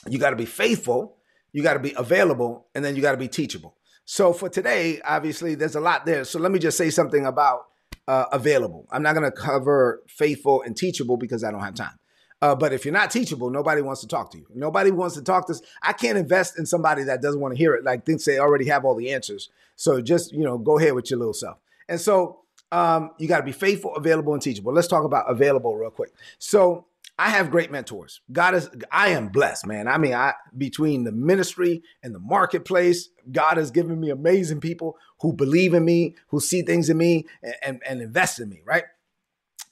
You 0.09 0.19
got 0.19 0.31
to 0.31 0.37
be 0.37 0.47
faithful, 0.47 1.17
you 1.53 1.63
got 1.63 1.75
to 1.75 1.79
be 1.81 1.95
available, 1.97 2.67
and 2.75 2.85
then 2.85 2.97
you 2.97 3.03
got 3.03 3.13
to 3.13 3.19
be 3.19 3.29
teachable. 3.29 3.77
So 4.05 4.33
for 4.33 4.49
today, 4.49 5.01
obviously, 5.05 5.55
there's 5.55 5.77
a 5.77 5.81
lot 5.81 6.07
there. 6.07 6.25
So 6.25 6.39
let 6.39 6.51
me 6.51 6.59
just 6.59 6.79
say 6.79 6.91
something 6.91 7.27
about 7.27 7.67
uh, 8.09 8.25
available. 8.33 8.89
I'm 8.91 9.03
not 9.03 9.15
going 9.15 9.31
to 9.31 9.37
cover 9.37 10.03
faithful 10.09 10.63
and 10.63 10.77
teachable 10.77 11.17
because 11.17 11.45
I 11.45 11.53
don't 11.53 11.61
have 11.61 11.75
time. 11.75 11.99
Uh, 12.41 12.55
but 12.55 12.73
if 12.73 12.85
you're 12.85 12.95
not 12.95 13.11
teachable, 13.11 13.51
nobody 13.51 13.83
wants 13.83 14.01
to 14.01 14.09
talk 14.09 14.31
to 14.31 14.39
you. 14.39 14.47
Nobody 14.55 14.91
wants 14.91 15.15
to 15.17 15.23
talk 15.23 15.47
to 15.49 15.53
us. 15.53 15.61
I 15.83 15.93
can't 15.93 16.17
invest 16.17 16.59
in 16.59 16.67
somebody 16.67 17.03
that 17.05 17.21
doesn't 17.21 17.41
want 17.41 17.55
to 17.55 17.59
hear 17.59 17.75
it, 17.75 17.85
like 17.85 18.07
thinks 18.07 18.25
they 18.25 18.39
already 18.39 18.67
have 18.67 18.85
all 18.85 18.95
the 18.95 19.13
answers. 19.13 19.51
So 19.77 20.01
just, 20.01 20.33
you 20.33 20.45
know, 20.45 20.57
go 20.57 20.79
ahead 20.79 20.95
with 20.95 21.11
your 21.11 21.19
little 21.19 21.35
self. 21.35 21.59
And 21.89 22.01
so 22.01 22.41
um, 22.73 23.11
you 23.19 23.29
got 23.29 23.39
to 23.39 23.45
be 23.45 23.53
faithful, 23.53 23.95
available, 23.95 24.33
and 24.33 24.43
teachable. 24.43 24.73
Let's 24.73 24.89
talk 24.89 25.05
about 25.05 25.31
available 25.31 25.77
real 25.77 25.91
quick. 25.91 26.13
So 26.39 26.87
I 27.19 27.31
have 27.31 27.51
great 27.51 27.73
mentors. 27.73 28.21
God 28.31 28.55
is 28.55 28.71
I 28.93 29.09
am 29.09 29.29
blessed, 29.29 29.67
man. 29.67 29.89
I 29.89 29.99
mean, 29.99 30.15
I 30.15 30.35
between 30.57 31.03
the 31.03 31.11
ministry 31.11 31.83
and 32.03 32.15
the 32.15 32.21
marketplace, 32.21 33.09
God 33.33 33.57
has 33.57 33.73
given 33.73 33.99
me 33.99 34.11
amazing 34.11 34.61
people 34.61 34.97
who 35.21 35.33
believe 35.33 35.75
in 35.75 35.85
me, 35.85 36.15
who 36.29 36.39
see 36.39 36.63
things 36.63 36.89
in 36.89 36.97
me 36.97 37.27
and, 37.43 37.55
and, 37.63 37.83
and 37.89 38.01
invest 38.03 38.39
in 38.39 38.49
me, 38.49 38.63
right? 38.65 38.85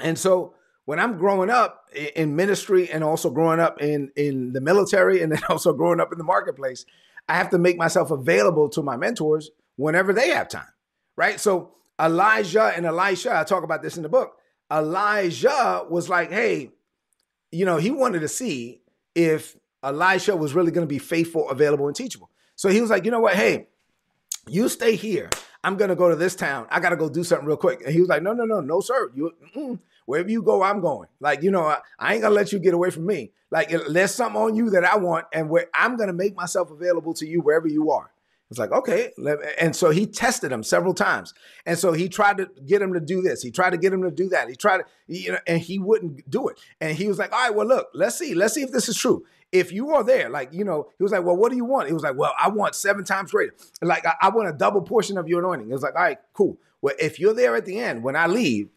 And 0.00 0.18
so 0.18 0.54
when 0.86 0.98
I'm 0.98 1.18
growing 1.18 1.48
up 1.48 1.88
in 2.16 2.34
ministry 2.34 2.90
and 2.90 3.04
also 3.04 3.30
growing 3.30 3.60
up 3.60 3.80
in 3.80 4.10
in 4.16 4.52
the 4.52 4.60
military 4.60 5.22
and 5.22 5.30
then 5.30 5.42
also 5.48 5.72
growing 5.72 6.00
up 6.00 6.10
in 6.10 6.18
the 6.18 6.24
marketplace, 6.24 6.84
I 7.28 7.36
have 7.36 7.50
to 7.50 7.58
make 7.58 7.76
myself 7.76 8.10
available 8.10 8.68
to 8.70 8.82
my 8.82 8.96
mentors 8.96 9.50
whenever 9.76 10.12
they 10.12 10.30
have 10.30 10.48
time, 10.48 10.72
right? 11.14 11.38
So 11.38 11.74
Elijah 12.00 12.72
and 12.74 12.86
Elisha, 12.86 13.36
I 13.36 13.44
talk 13.44 13.62
about 13.62 13.82
this 13.82 13.96
in 13.96 14.02
the 14.02 14.08
book. 14.08 14.32
Elijah 14.70 15.84
was 15.88 16.08
like, 16.08 16.32
"Hey, 16.32 16.72
you 17.56 17.64
know, 17.64 17.78
he 17.78 17.90
wanted 17.90 18.20
to 18.20 18.28
see 18.28 18.82
if 19.14 19.56
Elisha 19.82 20.36
was 20.36 20.54
really 20.54 20.70
going 20.70 20.86
to 20.86 20.92
be 20.92 20.98
faithful, 20.98 21.48
available, 21.48 21.86
and 21.86 21.96
teachable. 21.96 22.30
So 22.54 22.68
he 22.68 22.80
was 22.80 22.90
like, 22.90 23.04
you 23.04 23.10
know 23.10 23.20
what? 23.20 23.34
Hey, 23.34 23.68
you 24.46 24.68
stay 24.68 24.94
here. 24.94 25.30
I'm 25.64 25.76
going 25.76 25.88
to 25.88 25.96
go 25.96 26.10
to 26.10 26.16
this 26.16 26.36
town. 26.36 26.66
I 26.70 26.80
got 26.80 26.90
to 26.90 26.96
go 26.96 27.08
do 27.08 27.24
something 27.24 27.46
real 27.46 27.56
quick. 27.56 27.80
And 27.84 27.92
he 27.92 28.00
was 28.00 28.08
like, 28.08 28.22
no, 28.22 28.34
no, 28.34 28.44
no, 28.44 28.60
no, 28.60 28.80
sir. 28.80 29.10
You, 29.14 29.78
wherever 30.04 30.28
you 30.28 30.42
go, 30.42 30.62
I'm 30.62 30.80
going. 30.80 31.08
Like, 31.18 31.42
you 31.42 31.50
know, 31.50 31.64
I, 31.64 31.78
I 31.98 32.12
ain't 32.12 32.22
going 32.22 32.32
to 32.32 32.36
let 32.36 32.52
you 32.52 32.58
get 32.58 32.74
away 32.74 32.90
from 32.90 33.06
me. 33.06 33.32
Like, 33.50 33.70
there's 33.88 34.14
something 34.14 34.40
on 34.40 34.54
you 34.54 34.70
that 34.70 34.84
I 34.84 34.96
want, 34.96 35.26
and 35.32 35.48
where 35.48 35.66
I'm 35.72 35.96
going 35.96 36.08
to 36.08 36.12
make 36.12 36.36
myself 36.36 36.70
available 36.70 37.14
to 37.14 37.26
you 37.26 37.40
wherever 37.40 37.66
you 37.68 37.90
are. 37.90 38.10
It's 38.48 38.60
like, 38.60 38.70
okay. 38.70 39.10
And 39.58 39.74
so 39.74 39.90
he 39.90 40.06
tested 40.06 40.52
him 40.52 40.62
several 40.62 40.94
times. 40.94 41.34
And 41.64 41.76
so 41.76 41.92
he 41.92 42.08
tried 42.08 42.36
to 42.36 42.48
get 42.64 42.80
him 42.80 42.92
to 42.94 43.00
do 43.00 43.20
this. 43.20 43.42
He 43.42 43.50
tried 43.50 43.70
to 43.70 43.76
get 43.76 43.92
him 43.92 44.02
to 44.02 44.10
do 44.10 44.28
that. 44.28 44.48
He 44.48 44.54
tried 44.54 44.78
to, 44.78 44.84
you 45.08 45.32
know, 45.32 45.38
and 45.48 45.60
he 45.60 45.78
wouldn't 45.80 46.30
do 46.30 46.48
it. 46.48 46.60
And 46.80 46.96
he 46.96 47.08
was 47.08 47.18
like, 47.18 47.32
all 47.32 47.40
right, 47.40 47.54
well, 47.54 47.66
look, 47.66 47.88
let's 47.92 48.16
see. 48.16 48.34
Let's 48.34 48.54
see 48.54 48.62
if 48.62 48.70
this 48.70 48.88
is 48.88 48.96
true. 48.96 49.24
If 49.50 49.72
you 49.72 49.90
are 49.90 50.04
there, 50.04 50.28
like, 50.28 50.52
you 50.52 50.64
know, 50.64 50.90
he 50.96 51.02
was 51.02 51.12
like, 51.12 51.24
well, 51.24 51.36
what 51.36 51.50
do 51.50 51.56
you 51.56 51.64
want? 51.64 51.88
He 51.88 51.94
was 51.94 52.02
like, 52.02 52.16
well, 52.16 52.34
I 52.38 52.48
want 52.48 52.74
seven 52.74 53.04
times 53.04 53.32
greater. 53.32 53.54
Like, 53.82 54.06
I, 54.06 54.14
I 54.22 54.28
want 54.28 54.48
a 54.48 54.52
double 54.52 54.82
portion 54.82 55.18
of 55.18 55.28
your 55.28 55.40
anointing. 55.40 55.68
It 55.68 55.72
was 55.72 55.82
like, 55.82 55.96
all 55.96 56.02
right, 56.02 56.18
cool. 56.32 56.58
Well, 56.82 56.94
if 57.00 57.18
you're 57.18 57.34
there 57.34 57.56
at 57.56 57.64
the 57.64 57.78
end, 57.78 58.02
when 58.02 58.16
I 58.16 58.26
leave, 58.26 58.68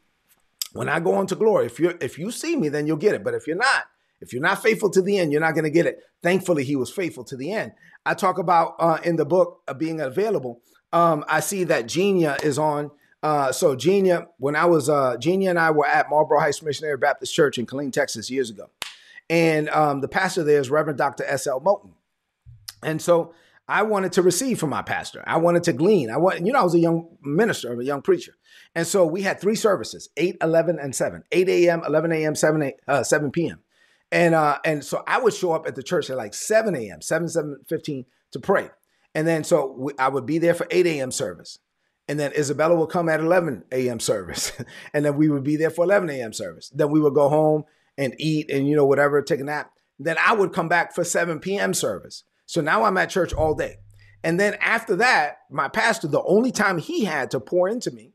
when 0.73 0.89
I 0.89 0.99
go 0.99 1.15
on 1.15 1.27
to 1.27 1.35
glory, 1.35 1.65
if 1.65 1.79
you 1.79 1.97
if 2.01 2.17
you 2.17 2.31
see 2.31 2.55
me, 2.55 2.69
then 2.69 2.87
you'll 2.87 2.97
get 2.97 3.15
it. 3.15 3.23
But 3.23 3.33
if 3.33 3.47
you're 3.47 3.55
not, 3.55 3.85
if 4.21 4.33
you're 4.33 4.41
not 4.41 4.61
faithful 4.61 4.89
to 4.91 5.01
the 5.01 5.17
end, 5.17 5.31
you're 5.31 5.41
not 5.41 5.53
going 5.53 5.63
to 5.63 5.69
get 5.69 5.85
it. 5.85 5.99
Thankfully, 6.21 6.63
he 6.63 6.75
was 6.75 6.91
faithful 6.91 7.23
to 7.25 7.35
the 7.35 7.51
end. 7.51 7.71
I 8.05 8.13
talk 8.13 8.37
about 8.37 8.75
uh, 8.79 8.99
in 9.03 9.15
the 9.15 9.25
book 9.25 9.61
uh, 9.67 9.73
being 9.73 10.01
available. 10.01 10.61
Um, 10.91 11.23
I 11.27 11.39
see 11.39 11.65
that 11.65 11.87
Genia 11.87 12.37
is 12.41 12.57
on. 12.57 12.91
Uh, 13.21 13.51
so 13.51 13.75
Genia, 13.75 14.27
when 14.37 14.55
I 14.55 14.65
was 14.65 14.89
uh, 14.89 15.17
Genia 15.17 15.49
and 15.49 15.59
I 15.59 15.71
were 15.71 15.85
at 15.85 16.09
Marlboro 16.09 16.39
Heights 16.39 16.63
Missionary 16.63 16.97
Baptist 16.97 17.33
Church 17.33 17.57
in 17.57 17.65
Killeen, 17.65 17.91
Texas, 17.91 18.29
years 18.29 18.49
ago, 18.49 18.69
and 19.29 19.69
um, 19.69 20.01
the 20.01 20.07
pastor 20.07 20.43
there 20.43 20.59
is 20.59 20.69
Reverend 20.69 20.97
Dr. 20.97 21.25
S. 21.25 21.45
L. 21.45 21.59
Moten, 21.59 21.91
and 22.81 23.01
so 23.01 23.33
I 23.69 23.83
wanted 23.83 24.13
to 24.13 24.23
receive 24.23 24.59
from 24.59 24.71
my 24.71 24.81
pastor. 24.81 25.23
I 25.27 25.37
wanted 25.37 25.63
to 25.65 25.73
glean. 25.73 26.09
I 26.09 26.17
want, 26.17 26.43
you 26.43 26.51
know, 26.51 26.59
I 26.59 26.63
was 26.63 26.73
a 26.73 26.79
young 26.79 27.07
minister, 27.21 27.79
a 27.79 27.83
young 27.85 28.01
preacher. 28.01 28.33
And 28.73 28.87
so 28.87 29.05
we 29.05 29.21
had 29.21 29.39
three 29.39 29.55
services, 29.55 30.09
8, 30.17 30.37
11, 30.41 30.79
and 30.79 30.95
7. 30.95 31.23
8 31.31 31.49
a.m., 31.49 31.83
11 31.85 32.11
a.m., 32.11 32.33
7, 32.33 32.63
8, 32.63 32.73
uh, 32.87 33.03
7 33.03 33.29
p.m. 33.29 33.59
And 34.11 34.33
uh, 34.33 34.59
and 34.65 34.83
so 34.83 35.03
I 35.05 35.19
would 35.19 35.33
show 35.33 35.51
up 35.51 35.67
at 35.67 35.75
the 35.75 35.83
church 35.83 36.09
at 36.09 36.17
like 36.17 36.33
7 36.33 36.75
a.m., 36.75 37.01
7, 37.01 37.27
7 37.27 37.57
15 37.67 38.05
to 38.31 38.39
pray. 38.39 38.69
And 39.13 39.27
then 39.27 39.43
so 39.43 39.75
we, 39.77 39.93
I 39.99 40.07
would 40.07 40.25
be 40.25 40.39
there 40.39 40.53
for 40.53 40.67
8 40.69 40.85
a.m. 40.87 41.11
service. 41.11 41.59
And 42.07 42.19
then 42.19 42.31
Isabella 42.33 42.75
would 42.75 42.89
come 42.89 43.07
at 43.07 43.19
11 43.19 43.65
a.m. 43.71 43.99
service. 43.99 44.51
and 44.93 45.05
then 45.05 45.15
we 45.15 45.29
would 45.29 45.43
be 45.43 45.57
there 45.57 45.69
for 45.69 45.85
11 45.85 46.09
a.m. 46.09 46.33
service. 46.33 46.71
Then 46.73 46.89
we 46.89 46.99
would 46.99 47.13
go 47.13 47.29
home 47.29 47.65
and 47.97 48.15
eat 48.17 48.49
and, 48.49 48.67
you 48.67 48.75
know, 48.75 48.85
whatever, 48.85 49.21
take 49.21 49.41
a 49.41 49.43
nap. 49.43 49.71
Then 49.99 50.15
I 50.25 50.33
would 50.33 50.53
come 50.53 50.69
back 50.69 50.95
for 50.95 51.03
7 51.03 51.39
p.m. 51.39 51.73
service. 51.73 52.23
So 52.47 52.61
now 52.61 52.83
I'm 52.83 52.97
at 52.97 53.11
church 53.11 53.31
all 53.31 53.53
day. 53.53 53.75
And 54.23 54.39
then 54.39 54.55
after 54.59 54.95
that, 54.97 55.37
my 55.51 55.67
pastor, 55.67 56.07
the 56.07 56.23
only 56.23 56.51
time 56.51 56.79
he 56.79 57.05
had 57.05 57.29
to 57.31 57.39
pour 57.39 57.69
into 57.69 57.91
me 57.91 58.13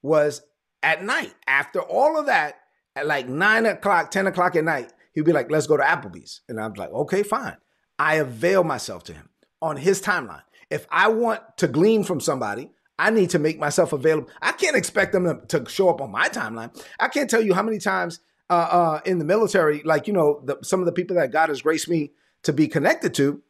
was 0.00 0.42
at 0.82 1.04
night. 1.04 1.34
After 1.46 1.80
all 1.80 2.18
of 2.18 2.26
that, 2.26 2.54
at 2.94 3.06
like 3.06 3.28
nine 3.28 3.66
o'clock, 3.66 4.10
10 4.10 4.26
o'clock 4.28 4.56
at 4.56 4.64
night, 4.64 4.92
he'd 5.16 5.24
be 5.24 5.32
like, 5.32 5.50
let's 5.50 5.66
go 5.66 5.76
to 5.76 5.82
Applebee's. 5.82 6.42
And 6.48 6.60
I'm 6.60 6.74
like, 6.74 6.92
okay, 6.92 7.24
fine. 7.24 7.56
I 7.98 8.16
avail 8.16 8.62
myself 8.62 9.02
to 9.04 9.14
him 9.14 9.30
on 9.60 9.76
his 9.78 10.00
timeline. 10.00 10.42
If 10.70 10.86
I 10.90 11.08
want 11.08 11.40
to 11.56 11.66
glean 11.66 12.04
from 12.04 12.20
somebody, 12.20 12.70
I 12.98 13.10
need 13.10 13.30
to 13.30 13.38
make 13.38 13.58
myself 13.58 13.92
available. 13.92 14.30
I 14.40 14.52
can't 14.52 14.76
expect 14.76 15.12
them 15.12 15.24
to, 15.24 15.58
to 15.58 15.68
show 15.68 15.88
up 15.88 16.00
on 16.00 16.12
my 16.12 16.28
timeline. 16.28 16.70
I 17.00 17.08
can't 17.08 17.28
tell 17.28 17.42
you 17.42 17.54
how 17.54 17.62
many 17.62 17.78
times 17.78 18.20
uh, 18.50 18.68
uh, 18.70 19.00
in 19.04 19.18
the 19.18 19.24
military, 19.24 19.82
like, 19.82 20.06
you 20.06 20.12
know, 20.12 20.40
the, 20.44 20.58
some 20.62 20.80
of 20.80 20.86
the 20.86 20.92
people 20.92 21.16
that 21.16 21.32
God 21.32 21.48
has 21.48 21.62
graced 21.62 21.88
me 21.88 22.12
to 22.42 22.52
be 22.52 22.68
connected 22.68 23.14
to 23.14 23.42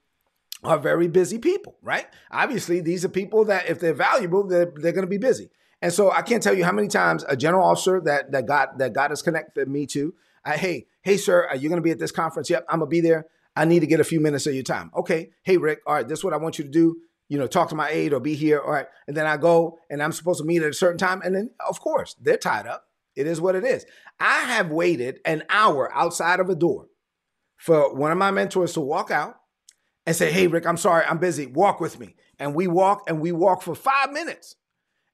are 0.63 0.79
very 0.79 1.09
busy 1.09 1.39
people, 1.39 1.77
right? 1.83 2.07
Obviously, 2.31 2.81
these 2.81 3.05
are 3.05 3.09
people 3.09 3.45
that 3.47 3.69
if 3.69 3.79
they're 3.79 3.93
valuable, 3.93 4.47
they're, 4.47 4.73
they're 4.77 4.93
going 4.93 5.05
to 5.05 5.11
be 5.11 5.19
busy. 5.19 5.51
And 5.83 5.93
so 5.93 6.11
I 6.11 6.23
can't 6.23 6.43
tell 6.43 6.55
you 6.55 6.65
how 6.65 6.73
many 6.73 6.89
times 6.89 7.25
a 7.29 7.37
general 7.37 7.65
officer 7.65 8.01
that 8.01 8.33
that 8.33 8.47
God 8.47 8.79
that 8.79 8.95
God 8.95 9.11
has 9.11 9.21
connected 9.21 9.69
me 9.69 9.87
to, 9.89 10.15
I, 10.45 10.57
hey, 10.57 10.87
hey, 11.07 11.17
sir, 11.17 11.47
are 11.49 11.55
you 11.55 11.69
going 11.69 11.81
to 11.81 11.85
be 11.85 11.93
at 11.93 12.01
this 12.01 12.11
conference? 12.11 12.51
Yep, 12.51 12.67
I'm 12.69 12.81
gonna 12.81 12.89
be 12.89 13.01
there. 13.01 13.27
I 13.55 13.65
need 13.65 13.81
to 13.81 13.87
get 13.87 14.01
a 14.01 14.05
few 14.05 14.19
minutes 14.19 14.47
of 14.49 14.55
your 14.55 14.65
time. 14.65 14.91
Okay, 14.97 15.31
hey, 15.45 15.57
Rick, 15.57 15.79
all 15.87 15.95
right, 15.95 16.07
this 16.07 16.19
is 16.19 16.25
what 16.25 16.35
I 16.35 16.37
want 16.37 16.59
you 16.59 16.65
to 16.65 16.71
do. 16.71 16.97
You 17.29 17.39
know, 17.39 17.47
talk 17.47 17.69
to 17.69 17.77
my 17.77 17.89
aide 17.89 18.13
or 18.13 18.19
be 18.19 18.35
here. 18.35 18.61
All 18.61 18.73
right, 18.73 18.87
and 19.07 19.17
then 19.17 19.25
I 19.25 19.37
go 19.37 19.79
and 19.89 20.03
I'm 20.03 20.11
supposed 20.11 20.41
to 20.41 20.45
meet 20.45 20.63
at 20.63 20.71
a 20.71 20.75
certain 20.75 20.99
time, 20.99 21.23
and 21.23 21.35
then 21.35 21.51
of 21.67 21.81
course 21.81 22.17
they're 22.21 22.37
tied 22.37 22.67
up. 22.67 22.87
It 23.15 23.29
is 23.29 23.41
what 23.41 23.55
it 23.55 23.65
is. 23.65 23.87
I 24.19 24.41
have 24.41 24.71
waited 24.71 25.21
an 25.25 25.45
hour 25.49 25.91
outside 25.95 26.41
of 26.41 26.51
a 26.51 26.57
door 26.57 26.89
for 27.57 27.95
one 27.95 28.11
of 28.11 28.19
my 28.19 28.33
mentors 28.33 28.73
to 28.73 28.81
walk 28.81 29.13
out 29.13 29.37
and 30.07 30.15
say, 30.15 30.33
Hey, 30.33 30.49
Rick, 30.49 30.67
I'm 30.67 30.77
sorry, 30.77 31.05
I'm 31.05 31.19
busy. 31.19 31.47
Walk 31.47 31.81
with 31.81 32.01
me. 32.01 32.17
And 32.39 32.55
we 32.55 32.67
walk 32.67 33.05
and 33.09 33.21
we 33.21 33.33
walk 33.33 33.63
for 33.63 33.75
five 33.77 34.13
minutes. 34.13 34.57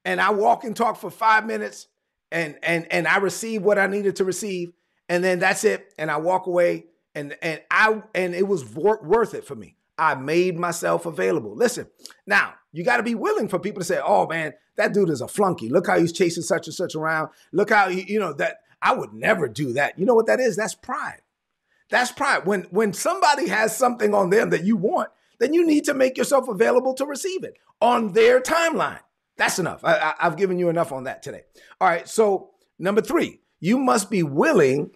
And 0.04 0.20
I 0.20 0.30
walk 0.30 0.64
and 0.64 0.74
talk 0.74 0.96
for 0.96 1.10
five 1.10 1.46
minutes 1.46 1.86
and 2.32 2.56
and 2.62 2.90
and 2.90 3.06
I 3.06 3.18
receive 3.18 3.62
what 3.62 3.78
I 3.78 3.86
needed 3.86 4.16
to 4.16 4.24
receive. 4.24 4.72
And 5.12 5.22
then 5.22 5.40
that's 5.40 5.62
it. 5.64 5.92
And 5.98 6.10
I 6.10 6.16
walk 6.16 6.46
away 6.46 6.86
and 7.14 7.36
and 7.42 7.60
I 7.70 8.02
and 8.14 8.34
it 8.34 8.48
was 8.48 8.64
worth 8.74 9.34
it 9.34 9.44
for 9.44 9.54
me. 9.54 9.76
I 9.98 10.14
made 10.14 10.58
myself 10.58 11.04
available. 11.04 11.54
Listen, 11.54 11.86
now 12.26 12.54
you 12.72 12.82
got 12.82 12.96
to 12.96 13.02
be 13.02 13.14
willing 13.14 13.46
for 13.46 13.58
people 13.58 13.80
to 13.80 13.84
say, 13.84 14.00
"Oh 14.02 14.26
man, 14.26 14.54
that 14.76 14.94
dude 14.94 15.10
is 15.10 15.20
a 15.20 15.28
flunky. 15.28 15.68
Look 15.68 15.86
how 15.86 15.98
he's 15.98 16.14
chasing 16.14 16.42
such 16.42 16.66
and 16.66 16.72
such 16.74 16.94
around. 16.94 17.28
Look 17.52 17.68
how 17.68 17.90
he, 17.90 18.10
you 18.10 18.18
know 18.18 18.32
that 18.32 18.60
I 18.80 18.94
would 18.94 19.12
never 19.12 19.48
do 19.48 19.74
that." 19.74 19.98
You 19.98 20.06
know 20.06 20.14
what 20.14 20.28
that 20.28 20.40
is? 20.40 20.56
That's 20.56 20.74
pride. 20.74 21.20
That's 21.90 22.10
pride. 22.10 22.46
When 22.46 22.62
when 22.70 22.94
somebody 22.94 23.48
has 23.48 23.76
something 23.76 24.14
on 24.14 24.30
them 24.30 24.48
that 24.48 24.64
you 24.64 24.78
want, 24.78 25.10
then 25.40 25.52
you 25.52 25.66
need 25.66 25.84
to 25.84 25.94
make 25.94 26.16
yourself 26.16 26.48
available 26.48 26.94
to 26.94 27.04
receive 27.04 27.44
it 27.44 27.58
on 27.82 28.14
their 28.14 28.40
timeline. 28.40 29.00
That's 29.36 29.58
enough. 29.58 29.84
I, 29.84 30.14
have 30.20 30.38
given 30.38 30.58
you 30.58 30.70
enough 30.70 30.90
on 30.90 31.04
that 31.04 31.22
today. 31.22 31.42
All 31.82 31.88
right. 31.88 32.08
So 32.08 32.52
number 32.78 33.02
three, 33.02 33.40
you 33.60 33.78
must 33.78 34.10
be 34.10 34.22
willing. 34.22 34.90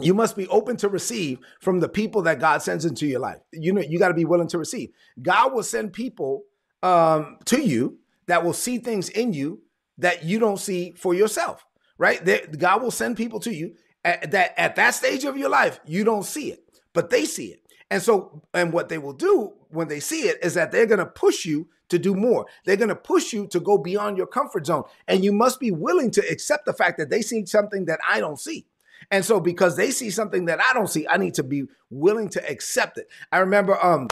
You 0.00 0.14
must 0.14 0.36
be 0.36 0.48
open 0.48 0.76
to 0.78 0.88
receive 0.88 1.38
from 1.60 1.80
the 1.80 1.88
people 1.88 2.22
that 2.22 2.40
God 2.40 2.62
sends 2.62 2.84
into 2.84 3.06
your 3.06 3.20
life. 3.20 3.38
You 3.52 3.72
know, 3.72 3.82
you 3.82 3.98
got 3.98 4.08
to 4.08 4.14
be 4.14 4.24
willing 4.24 4.48
to 4.48 4.58
receive. 4.58 4.90
God 5.20 5.52
will 5.52 5.62
send 5.62 5.92
people 5.92 6.44
um, 6.82 7.38
to 7.46 7.60
you 7.60 7.98
that 8.26 8.44
will 8.44 8.54
see 8.54 8.78
things 8.78 9.08
in 9.10 9.32
you 9.32 9.60
that 9.98 10.24
you 10.24 10.38
don't 10.38 10.58
see 10.58 10.92
for 10.92 11.14
yourself. 11.14 11.64
Right? 11.98 12.24
God 12.58 12.82
will 12.82 12.90
send 12.90 13.16
people 13.16 13.38
to 13.40 13.54
you 13.54 13.74
at 14.04 14.30
that 14.32 14.58
at 14.58 14.76
that 14.76 14.94
stage 14.94 15.24
of 15.24 15.36
your 15.36 15.48
life, 15.48 15.80
you 15.84 16.04
don't 16.04 16.24
see 16.24 16.50
it, 16.50 16.64
but 16.92 17.10
they 17.10 17.24
see 17.24 17.46
it. 17.46 17.60
And 17.90 18.02
so, 18.02 18.42
and 18.54 18.72
what 18.72 18.88
they 18.88 18.98
will 18.98 19.12
do 19.12 19.52
when 19.68 19.88
they 19.88 20.00
see 20.00 20.22
it 20.22 20.42
is 20.42 20.54
that 20.54 20.72
they're 20.72 20.86
going 20.86 20.98
to 20.98 21.06
push 21.06 21.44
you 21.44 21.68
to 21.90 21.98
do 21.98 22.14
more. 22.14 22.46
They're 22.64 22.76
going 22.76 22.88
to 22.88 22.96
push 22.96 23.34
you 23.34 23.46
to 23.48 23.60
go 23.60 23.76
beyond 23.76 24.16
your 24.16 24.26
comfort 24.26 24.64
zone. 24.64 24.84
And 25.06 25.22
you 25.22 25.30
must 25.30 25.60
be 25.60 25.70
willing 25.70 26.10
to 26.12 26.22
accept 26.30 26.64
the 26.64 26.72
fact 26.72 26.96
that 26.98 27.10
they 27.10 27.20
see 27.20 27.44
something 27.44 27.84
that 27.84 28.00
I 28.08 28.20
don't 28.20 28.40
see. 28.40 28.66
And 29.12 29.24
so, 29.24 29.38
because 29.38 29.76
they 29.76 29.92
see 29.92 30.10
something 30.10 30.46
that 30.46 30.58
I 30.60 30.74
don't 30.74 30.88
see, 30.88 31.06
I 31.06 31.18
need 31.18 31.34
to 31.34 31.44
be 31.44 31.64
willing 31.90 32.28
to 32.30 32.50
accept 32.50 32.98
it. 32.98 33.06
I 33.30 33.38
remember, 33.38 33.78
um, 33.84 34.08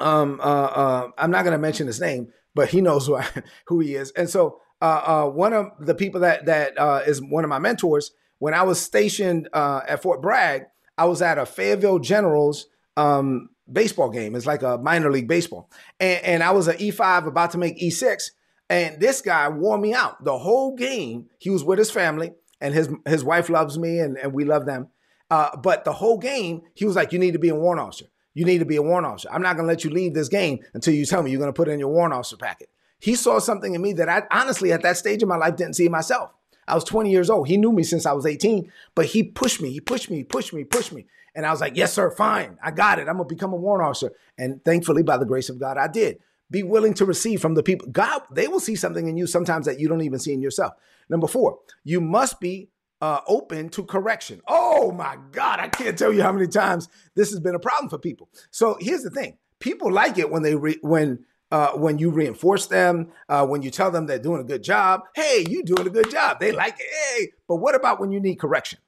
um, 0.00 0.40
uh, 0.40 0.42
uh, 0.42 1.08
I'm 1.18 1.30
not 1.30 1.44
going 1.44 1.52
to 1.52 1.58
mention 1.58 1.86
his 1.86 2.00
name, 2.00 2.32
but 2.54 2.70
he 2.70 2.80
knows 2.80 3.06
who, 3.06 3.16
I, 3.16 3.26
who 3.66 3.80
he 3.80 3.96
is. 3.96 4.10
And 4.12 4.30
so, 4.30 4.60
uh, 4.80 5.02
uh, 5.04 5.30
one 5.30 5.52
of 5.52 5.72
the 5.78 5.94
people 5.94 6.20
that 6.22 6.46
that 6.46 6.78
uh, 6.78 7.02
is 7.06 7.20
one 7.22 7.44
of 7.44 7.50
my 7.50 7.58
mentors 7.58 8.12
when 8.38 8.54
I 8.54 8.62
was 8.62 8.80
stationed 8.80 9.48
uh, 9.52 9.80
at 9.88 10.02
Fort 10.02 10.20
Bragg, 10.20 10.64
I 10.98 11.06
was 11.06 11.22
at 11.22 11.38
a 11.38 11.46
Fayetteville 11.46 11.98
Generals 11.98 12.66
um, 12.96 13.48
baseball 13.70 14.10
game. 14.10 14.34
It's 14.34 14.46
like 14.46 14.62
a 14.62 14.78
minor 14.78 15.10
league 15.10 15.28
baseball. 15.28 15.70
And, 15.98 16.24
and 16.24 16.42
I 16.42 16.50
was 16.50 16.68
an 16.68 16.76
E5 16.76 17.26
about 17.26 17.52
to 17.52 17.58
make 17.58 17.78
E6. 17.80 18.30
And 18.68 19.00
this 19.00 19.20
guy 19.20 19.48
wore 19.48 19.78
me 19.78 19.94
out 19.94 20.22
the 20.24 20.36
whole 20.36 20.76
game. 20.76 21.30
He 21.38 21.50
was 21.50 21.64
with 21.64 21.78
his 21.78 21.90
family, 21.90 22.32
and 22.60 22.74
his 22.74 22.88
his 23.06 23.24
wife 23.24 23.48
loves 23.48 23.78
me, 23.78 23.98
and, 23.98 24.16
and 24.18 24.32
we 24.32 24.44
love 24.44 24.66
them. 24.66 24.88
Uh, 25.30 25.56
but 25.56 25.84
the 25.84 25.92
whole 25.92 26.18
game, 26.18 26.62
he 26.74 26.84
was 26.84 26.96
like, 26.96 27.12
"You 27.12 27.18
need 27.18 27.32
to 27.32 27.38
be 27.38 27.48
a 27.48 27.54
warrant 27.54 27.80
officer. 27.80 28.06
You 28.34 28.44
need 28.44 28.58
to 28.58 28.64
be 28.64 28.76
a 28.76 28.82
warrant 28.82 29.06
officer. 29.06 29.28
I'm 29.30 29.42
not 29.42 29.56
going 29.56 29.66
to 29.66 29.72
let 29.72 29.84
you 29.84 29.90
leave 29.90 30.14
this 30.14 30.28
game 30.28 30.58
until 30.74 30.94
you 30.94 31.06
tell 31.06 31.22
me 31.22 31.30
you're 31.30 31.40
going 31.40 31.52
to 31.52 31.56
put 31.56 31.68
in 31.68 31.78
your 31.78 31.88
warrant 31.88 32.14
officer 32.14 32.36
packet." 32.36 32.68
He 33.00 33.14
saw 33.16 33.38
something 33.38 33.74
in 33.74 33.82
me 33.82 33.92
that 33.94 34.08
I 34.08 34.22
honestly, 34.30 34.72
at 34.72 34.82
that 34.82 34.96
stage 34.96 35.22
of 35.22 35.28
my 35.28 35.36
life, 35.36 35.56
didn't 35.56 35.76
see 35.76 35.88
myself. 35.88 36.30
I 36.66 36.74
was 36.74 36.84
20 36.84 37.10
years 37.10 37.28
old. 37.28 37.48
He 37.48 37.56
knew 37.56 37.72
me 37.72 37.82
since 37.82 38.06
I 38.06 38.12
was 38.12 38.26
18, 38.26 38.70
but 38.94 39.06
he 39.06 39.22
pushed 39.22 39.60
me, 39.60 39.70
he 39.70 39.80
pushed 39.80 40.10
me, 40.10 40.18
he 40.18 40.24
pushed 40.24 40.52
me, 40.52 40.64
pushed 40.64 40.92
me. 40.92 41.06
And 41.34 41.44
I 41.44 41.50
was 41.50 41.60
like, 41.60 41.76
yes, 41.76 41.92
sir, 41.92 42.10
fine. 42.10 42.58
I 42.62 42.70
got 42.70 42.98
it. 42.98 43.08
I'm 43.08 43.16
going 43.16 43.28
to 43.28 43.34
become 43.34 43.52
a 43.52 43.56
warrant 43.56 43.88
officer. 43.88 44.12
And 44.38 44.64
thankfully, 44.64 45.02
by 45.02 45.18
the 45.18 45.26
grace 45.26 45.48
of 45.48 45.58
God, 45.58 45.76
I 45.76 45.88
did. 45.88 46.20
Be 46.50 46.62
willing 46.62 46.94
to 46.94 47.04
receive 47.04 47.40
from 47.40 47.54
the 47.54 47.62
people. 47.62 47.88
God, 47.88 48.22
they 48.30 48.46
will 48.46 48.60
see 48.60 48.76
something 48.76 49.08
in 49.08 49.16
you 49.16 49.26
sometimes 49.26 49.66
that 49.66 49.80
you 49.80 49.88
don't 49.88 50.02
even 50.02 50.18
see 50.18 50.32
in 50.32 50.40
yourself. 50.40 50.74
Number 51.08 51.26
four, 51.26 51.58
you 51.84 52.00
must 52.00 52.40
be 52.40 52.70
uh, 53.00 53.20
open 53.26 53.68
to 53.70 53.84
correction. 53.84 54.40
Oh 54.48 54.92
my 54.92 55.16
God, 55.32 55.60
I 55.60 55.68
can't 55.68 55.98
tell 55.98 56.12
you 56.12 56.22
how 56.22 56.32
many 56.32 56.46
times 56.46 56.88
this 57.14 57.30
has 57.30 57.40
been 57.40 57.54
a 57.54 57.60
problem 57.60 57.90
for 57.90 57.98
people. 57.98 58.28
So 58.50 58.76
here's 58.80 59.02
the 59.02 59.10
thing: 59.10 59.38
people 59.60 59.92
like 59.92 60.18
it 60.18 60.30
when 60.30 60.42
they 60.42 60.54
re- 60.54 60.78
when 60.80 61.24
uh, 61.50 61.72
when 61.72 61.98
you 61.98 62.10
reinforce 62.10 62.66
them, 62.66 63.12
uh, 63.28 63.46
when 63.46 63.62
you 63.62 63.70
tell 63.70 63.90
them 63.90 64.06
they're 64.06 64.18
doing 64.18 64.40
a 64.40 64.44
good 64.44 64.62
job. 64.62 65.02
Hey, 65.14 65.44
you 65.48 65.62
doing 65.62 65.86
a 65.86 65.90
good 65.90 66.10
job. 66.10 66.40
They 66.40 66.50
like 66.50 66.76
it. 66.80 66.86
Hey, 66.86 67.28
but 67.46 67.56
what 67.56 67.74
about 67.74 68.00
when 68.00 68.10
you 68.10 68.20
need 68.20 68.36
correction? 68.36 68.78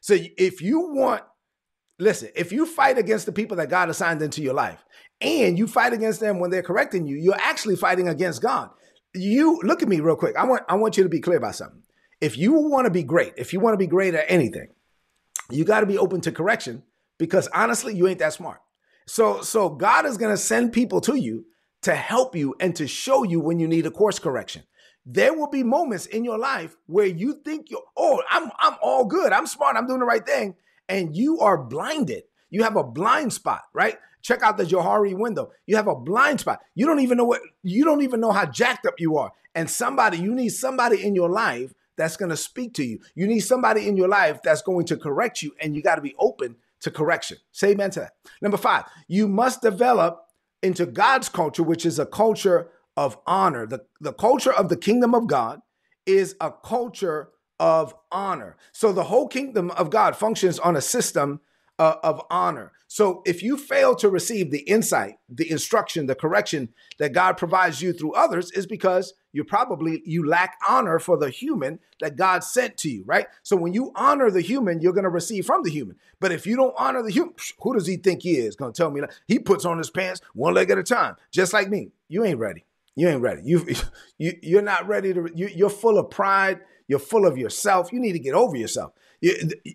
So 0.00 0.16
if 0.38 0.62
you 0.62 0.80
want, 0.80 1.22
listen, 1.98 2.30
if 2.34 2.52
you 2.52 2.66
fight 2.66 2.96
against 2.98 3.26
the 3.26 3.32
people 3.32 3.56
that 3.56 3.70
God 3.70 3.88
assigned 3.88 4.22
into 4.22 4.42
your 4.42 4.54
life 4.54 4.84
and 5.20 5.58
you 5.58 5.66
fight 5.66 5.92
against 5.92 6.20
them 6.20 6.40
when 6.40 6.50
they're 6.50 6.62
correcting 6.62 7.06
you, 7.06 7.16
you're 7.16 7.34
actually 7.34 7.76
fighting 7.76 8.08
against 8.08 8.40
God. 8.42 8.70
You 9.14 9.60
look 9.62 9.82
at 9.82 9.88
me 9.88 10.00
real 10.00 10.16
quick. 10.16 10.36
I 10.36 10.44
want 10.44 10.62
I 10.68 10.74
want 10.74 10.96
you 10.96 11.02
to 11.02 11.08
be 11.08 11.20
clear 11.20 11.38
about 11.38 11.56
something. 11.56 11.82
If 12.20 12.36
you 12.36 12.52
want 12.52 12.86
to 12.86 12.90
be 12.90 13.02
great, 13.02 13.34
if 13.36 13.52
you 13.52 13.60
want 13.60 13.74
to 13.74 13.78
be 13.78 13.86
great 13.86 14.14
at 14.14 14.24
anything, 14.28 14.68
you 15.50 15.64
got 15.64 15.80
to 15.80 15.86
be 15.86 15.98
open 15.98 16.20
to 16.22 16.32
correction 16.32 16.82
because 17.18 17.48
honestly, 17.48 17.94
you 17.94 18.08
ain't 18.08 18.18
that 18.18 18.32
smart. 18.32 18.60
So 19.06 19.42
so 19.42 19.68
God 19.68 20.06
is 20.06 20.16
going 20.16 20.32
to 20.32 20.36
send 20.36 20.72
people 20.72 21.00
to 21.02 21.16
you 21.16 21.46
to 21.82 21.94
help 21.94 22.34
you 22.34 22.54
and 22.60 22.74
to 22.76 22.88
show 22.88 23.24
you 23.24 23.40
when 23.40 23.60
you 23.60 23.68
need 23.68 23.86
a 23.86 23.90
course 23.90 24.18
correction. 24.18 24.62
There 25.06 25.34
will 25.34 25.48
be 25.50 25.62
moments 25.62 26.06
in 26.06 26.24
your 26.24 26.38
life 26.38 26.76
where 26.86 27.06
you 27.06 27.40
think 27.44 27.70
you're, 27.70 27.84
oh, 27.94 28.22
I'm, 28.30 28.50
I'm 28.58 28.76
all 28.82 29.04
good. 29.04 29.32
I'm 29.32 29.46
smart. 29.46 29.76
I'm 29.76 29.86
doing 29.86 30.00
the 30.00 30.06
right 30.06 30.24
thing. 30.24 30.54
And 30.88 31.14
you 31.14 31.40
are 31.40 31.62
blinded. 31.62 32.22
You 32.48 32.62
have 32.62 32.76
a 32.76 32.84
blind 32.84 33.34
spot, 33.34 33.62
right? 33.74 33.98
Check 34.24 34.42
out 34.42 34.56
the 34.56 34.64
Johari 34.64 35.14
window. 35.14 35.52
You 35.66 35.76
have 35.76 35.86
a 35.86 35.94
blind 35.94 36.40
spot. 36.40 36.60
You 36.74 36.86
don't 36.86 37.00
even 37.00 37.18
know 37.18 37.24
what, 37.24 37.42
you 37.62 37.84
don't 37.84 38.00
even 38.00 38.20
know 38.20 38.32
how 38.32 38.46
jacked 38.46 38.86
up 38.86 38.94
you 38.98 39.18
are. 39.18 39.30
And 39.54 39.70
somebody, 39.70 40.18
you 40.18 40.34
need 40.34 40.48
somebody 40.48 41.04
in 41.04 41.14
your 41.14 41.28
life 41.28 41.74
that's 41.96 42.16
going 42.16 42.30
to 42.30 42.36
speak 42.36 42.72
to 42.74 42.84
you. 42.84 43.00
You 43.14 43.26
need 43.26 43.40
somebody 43.40 43.86
in 43.86 43.98
your 43.98 44.08
life 44.08 44.40
that's 44.42 44.62
going 44.62 44.86
to 44.86 44.96
correct 44.96 45.42
you, 45.42 45.54
and 45.60 45.76
you 45.76 45.82
got 45.82 45.96
to 45.96 46.00
be 46.00 46.14
open 46.18 46.56
to 46.80 46.90
correction. 46.90 47.36
Say 47.52 47.72
amen 47.72 47.90
to 47.90 48.00
that. 48.00 48.12
Number 48.40 48.56
five, 48.56 48.84
you 49.08 49.28
must 49.28 49.60
develop 49.60 50.26
into 50.62 50.86
God's 50.86 51.28
culture, 51.28 51.62
which 51.62 51.84
is 51.84 51.98
a 51.98 52.06
culture 52.06 52.70
of 52.96 53.18
honor. 53.26 53.66
The, 53.66 53.84
the 54.00 54.14
culture 54.14 54.52
of 54.52 54.70
the 54.70 54.76
kingdom 54.76 55.14
of 55.14 55.26
God 55.26 55.60
is 56.06 56.34
a 56.40 56.50
culture 56.50 57.28
of 57.60 57.94
honor. 58.10 58.56
So 58.72 58.90
the 58.90 59.04
whole 59.04 59.28
kingdom 59.28 59.70
of 59.72 59.90
God 59.90 60.16
functions 60.16 60.58
on 60.58 60.76
a 60.76 60.80
system 60.80 61.40
uh, 61.78 61.96
of 62.02 62.22
honor. 62.30 62.72
So 62.86 63.22
if 63.26 63.42
you 63.42 63.56
fail 63.56 63.96
to 63.96 64.08
receive 64.08 64.50
the 64.50 64.60
insight, 64.60 65.16
the 65.28 65.50
instruction, 65.50 66.06
the 66.06 66.14
correction 66.14 66.68
that 66.98 67.12
God 67.12 67.36
provides 67.36 67.82
you 67.82 67.92
through 67.92 68.12
others 68.12 68.52
is 68.52 68.66
because 68.66 69.14
you 69.32 69.42
probably 69.42 70.00
you 70.04 70.24
lack 70.26 70.56
honor 70.68 71.00
for 71.00 71.16
the 71.16 71.28
human 71.28 71.80
that 72.00 72.14
God 72.16 72.44
sent 72.44 72.76
to 72.78 72.88
you, 72.88 73.02
right? 73.04 73.26
So 73.42 73.56
when 73.56 73.72
you 73.72 73.90
honor 73.96 74.30
the 74.30 74.42
human, 74.42 74.80
you're 74.80 74.92
going 74.92 75.02
to 75.04 75.10
receive 75.10 75.44
from 75.44 75.64
the 75.64 75.70
human. 75.70 75.96
But 76.20 76.30
if 76.30 76.46
you 76.46 76.54
don't 76.54 76.74
honor 76.78 77.02
the 77.02 77.10
human, 77.10 77.34
who 77.58 77.74
does 77.74 77.88
he 77.88 77.96
think 77.96 78.22
he 78.22 78.36
is? 78.36 78.54
Going 78.54 78.72
to 78.72 78.76
tell 78.76 78.92
me 78.92 79.00
that 79.00 79.10
he 79.26 79.40
puts 79.40 79.64
on 79.64 79.78
his 79.78 79.90
pants 79.90 80.20
one 80.34 80.54
leg 80.54 80.70
at 80.70 80.78
a 80.78 80.84
time, 80.84 81.16
just 81.32 81.52
like 81.52 81.68
me. 81.68 81.90
You 82.08 82.24
ain't 82.24 82.38
ready. 82.38 82.64
You 82.94 83.08
ain't 83.08 83.22
ready. 83.22 83.42
You 83.44 83.66
you 84.18 84.34
you're 84.40 84.62
not 84.62 84.86
ready 84.86 85.12
to. 85.12 85.28
You, 85.34 85.48
you're 85.48 85.68
full 85.68 85.98
of 85.98 86.10
pride. 86.10 86.60
You're 86.86 87.00
full 87.00 87.26
of 87.26 87.36
yourself. 87.36 87.92
You 87.92 87.98
need 87.98 88.12
to 88.12 88.18
get 88.18 88.34
over 88.34 88.56
yourself. 88.56 88.92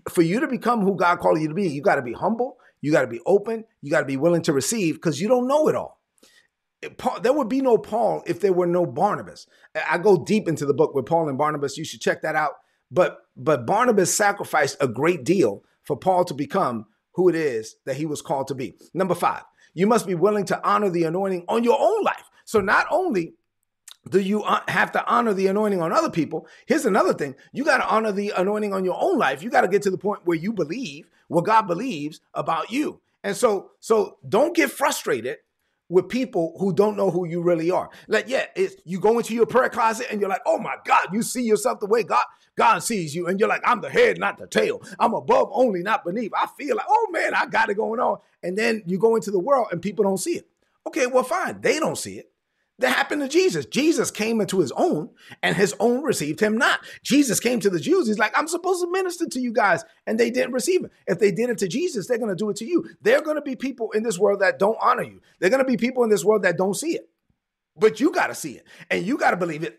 For 0.10 0.22
you 0.22 0.40
to 0.40 0.48
become 0.48 0.82
who 0.82 0.96
God 0.96 1.20
called 1.20 1.42
you 1.42 1.48
to 1.48 1.54
be, 1.54 1.68
you 1.68 1.82
got 1.82 1.96
to 1.96 2.02
be 2.02 2.14
humble. 2.14 2.58
You 2.82 2.92
got 2.92 3.02
to 3.02 3.08
be 3.08 3.20
open. 3.26 3.66
You 3.82 3.92
got 3.92 4.02
to 4.02 4.06
be 4.06 4.18
willing 4.18 4.42
to 4.44 4.54
receive 4.54 4.96
because 4.96 5.20
you 5.20 5.28
don't 5.28 5.48
know 5.48 5.68
it 5.68 5.76
all. 5.76 6.00
Paul, 6.98 7.20
there 7.20 7.34
would 7.34 7.50
be 7.50 7.62
no 7.62 7.78
Paul 7.78 8.24
if 8.26 8.40
there 8.40 8.54
were 8.54 8.68
no 8.68 8.86
Barnabas. 8.86 9.48
I 9.90 9.98
go 9.98 10.24
deep 10.24 10.48
into 10.48 10.66
the 10.66 10.74
book 10.74 10.96
with 10.96 11.06
Paul 11.06 11.28
and 11.28 11.38
Barnabas. 11.38 11.78
You 11.78 11.84
should 11.84 12.00
check 12.00 12.22
that 12.22 12.36
out. 12.36 12.54
But 12.92 13.20
but 13.36 13.66
Barnabas 13.66 14.16
sacrificed 14.16 14.78
a 14.80 14.88
great 14.88 15.24
deal 15.24 15.64
for 15.84 15.98
Paul 15.98 16.24
to 16.26 16.34
become 16.34 16.86
who 17.14 17.28
it 17.28 17.36
is 17.36 17.76
that 17.86 17.98
he 17.98 18.06
was 18.06 18.22
called 18.22 18.48
to 18.48 18.56
be. 18.56 18.76
Number 18.94 19.16
five, 19.16 19.44
you 19.74 19.88
must 19.88 20.08
be 20.08 20.16
willing 20.16 20.46
to 20.46 20.68
honor 20.68 20.90
the 20.90 21.04
anointing 21.04 21.46
on 21.48 21.64
your 21.64 21.78
own 21.80 22.04
life. 22.04 22.30
So 22.46 22.62
not 22.62 22.88
only 22.90 23.34
do 24.10 24.20
you 24.20 24.44
uh, 24.44 24.62
have 24.68 24.92
to 24.94 25.06
honor 25.06 25.34
the 25.34 25.48
anointing 25.48 25.82
on 25.82 25.92
other 25.92 26.10
people? 26.10 26.48
Here's 26.66 26.86
another 26.86 27.14
thing. 27.14 27.36
You 27.54 27.64
got 27.64 27.78
to 27.78 27.88
honor 27.88 28.12
the 28.12 28.34
anointing 28.36 28.74
on 28.74 28.84
your 28.84 28.98
own 29.00 29.18
life. 29.18 29.44
You 29.44 29.50
got 29.50 29.62
to 29.62 29.68
get 29.68 29.82
to 29.84 29.92
the 29.92 29.98
point 29.98 30.26
where 30.26 30.38
you 30.38 30.54
believe 30.54 31.08
what 31.28 31.46
God 31.46 31.64
believes 31.64 32.20
about 32.34 32.72
you. 32.72 33.02
And 33.24 33.36
so 33.36 33.72
so 33.80 34.18
don't 34.28 34.56
get 34.56 34.72
frustrated 34.72 35.38
with 35.90 36.08
people 36.08 36.56
who 36.60 36.72
don't 36.72 36.96
know 36.96 37.10
who 37.10 37.28
you 37.28 37.42
really 37.42 37.72
are. 37.72 37.90
Like, 38.08 38.30
yeah, 38.30 38.46
it's 38.56 38.76
you 38.86 39.00
go 39.00 39.18
into 39.18 39.34
your 39.34 39.46
prayer 39.46 39.70
closet 39.70 40.08
and 40.12 40.22
you're 40.22 40.30
like, 40.30 40.44
oh 40.46 40.60
my 40.60 40.76
God, 40.86 41.08
you 41.12 41.24
see 41.24 41.44
yourself 41.44 41.80
the 41.80 41.88
way 41.88 42.04
God 42.04 42.24
God 42.56 42.80
sees 42.80 43.16
you, 43.16 43.28
and 43.28 43.40
you're 43.40 43.48
like, 43.48 43.62
I'm 43.64 43.80
the 43.80 43.90
head, 43.90 44.20
not 44.20 44.38
the 44.38 44.46
tail. 44.46 44.82
I'm 45.00 45.14
above 45.14 45.50
only, 45.54 45.82
not 45.82 46.04
beneath. 46.04 46.34
I 46.36 46.46
feel 46.58 46.76
like, 46.76 46.86
oh 46.90 47.08
man, 47.12 47.34
I 47.34 47.46
got 47.46 47.70
it 47.70 47.76
going 47.76 48.02
on. 48.02 48.18
And 48.44 48.58
then 48.58 48.84
you 48.86 49.00
go 49.00 49.16
into 49.16 49.32
the 49.32 49.40
world 49.40 49.68
and 49.72 49.82
people 49.82 50.04
don't 50.04 50.18
see 50.18 50.34
it. 50.34 50.48
Okay, 50.86 51.08
well, 51.08 51.24
fine. 51.24 51.62
They 51.62 51.80
don't 51.80 51.98
see 51.98 52.20
it. 52.20 52.29
That 52.80 52.96
happened 52.96 53.22
to 53.22 53.28
Jesus. 53.28 53.66
Jesus 53.66 54.10
came 54.10 54.40
into 54.40 54.60
his 54.60 54.72
own, 54.72 55.10
and 55.44 55.56
his 55.56 55.76
own 55.82 56.02
received 56.02 56.40
him 56.40 56.58
not. 56.58 56.80
Jesus 57.04 57.40
came 57.40 57.60
to 57.60 57.70
the 57.70 57.80
Jews. 57.80 58.08
He's 58.08 58.18
like, 58.18 58.38
I'm 58.38 58.48
supposed 58.48 58.82
to 58.82 58.90
minister 58.90 59.26
to 59.28 59.40
you 59.40 59.52
guys, 59.52 59.84
and 60.08 60.18
they 60.18 60.32
didn't 60.32 60.54
receive 60.54 60.86
him. 60.86 60.90
If 61.06 61.20
they 61.20 61.32
did 61.32 61.50
it 61.50 61.58
to 61.58 61.68
Jesus, 61.68 62.08
they're 62.08 62.18
going 62.18 62.30
to 62.30 62.36
do 62.36 62.50
it 62.50 62.56
to 62.58 62.66
you. 62.66 62.86
There 63.02 63.18
are 63.18 63.22
going 63.22 63.36
to 63.36 63.42
be 63.42 63.58
people 63.58 63.92
in 63.92 64.04
this 64.04 64.18
world 64.18 64.40
that 64.40 64.60
don't 64.60 64.78
honor 64.82 65.04
you. 65.04 65.20
They're 65.40 65.50
going 65.50 65.64
to 65.64 65.70
be 65.70 65.76
people 65.76 66.04
in 66.04 66.10
this 66.10 66.24
world 66.24 66.44
that 66.44 66.58
don't 66.58 66.74
see 66.74 66.96
it. 66.96 67.10
But 67.76 68.00
you 68.00 68.12
got 68.12 68.28
to 68.28 68.36
see 68.36 68.54
it, 68.54 68.66
and 68.90 69.06
you 69.06 69.18
got 69.18 69.32
to 69.32 69.38
believe 69.38 69.64
it. 69.64 69.78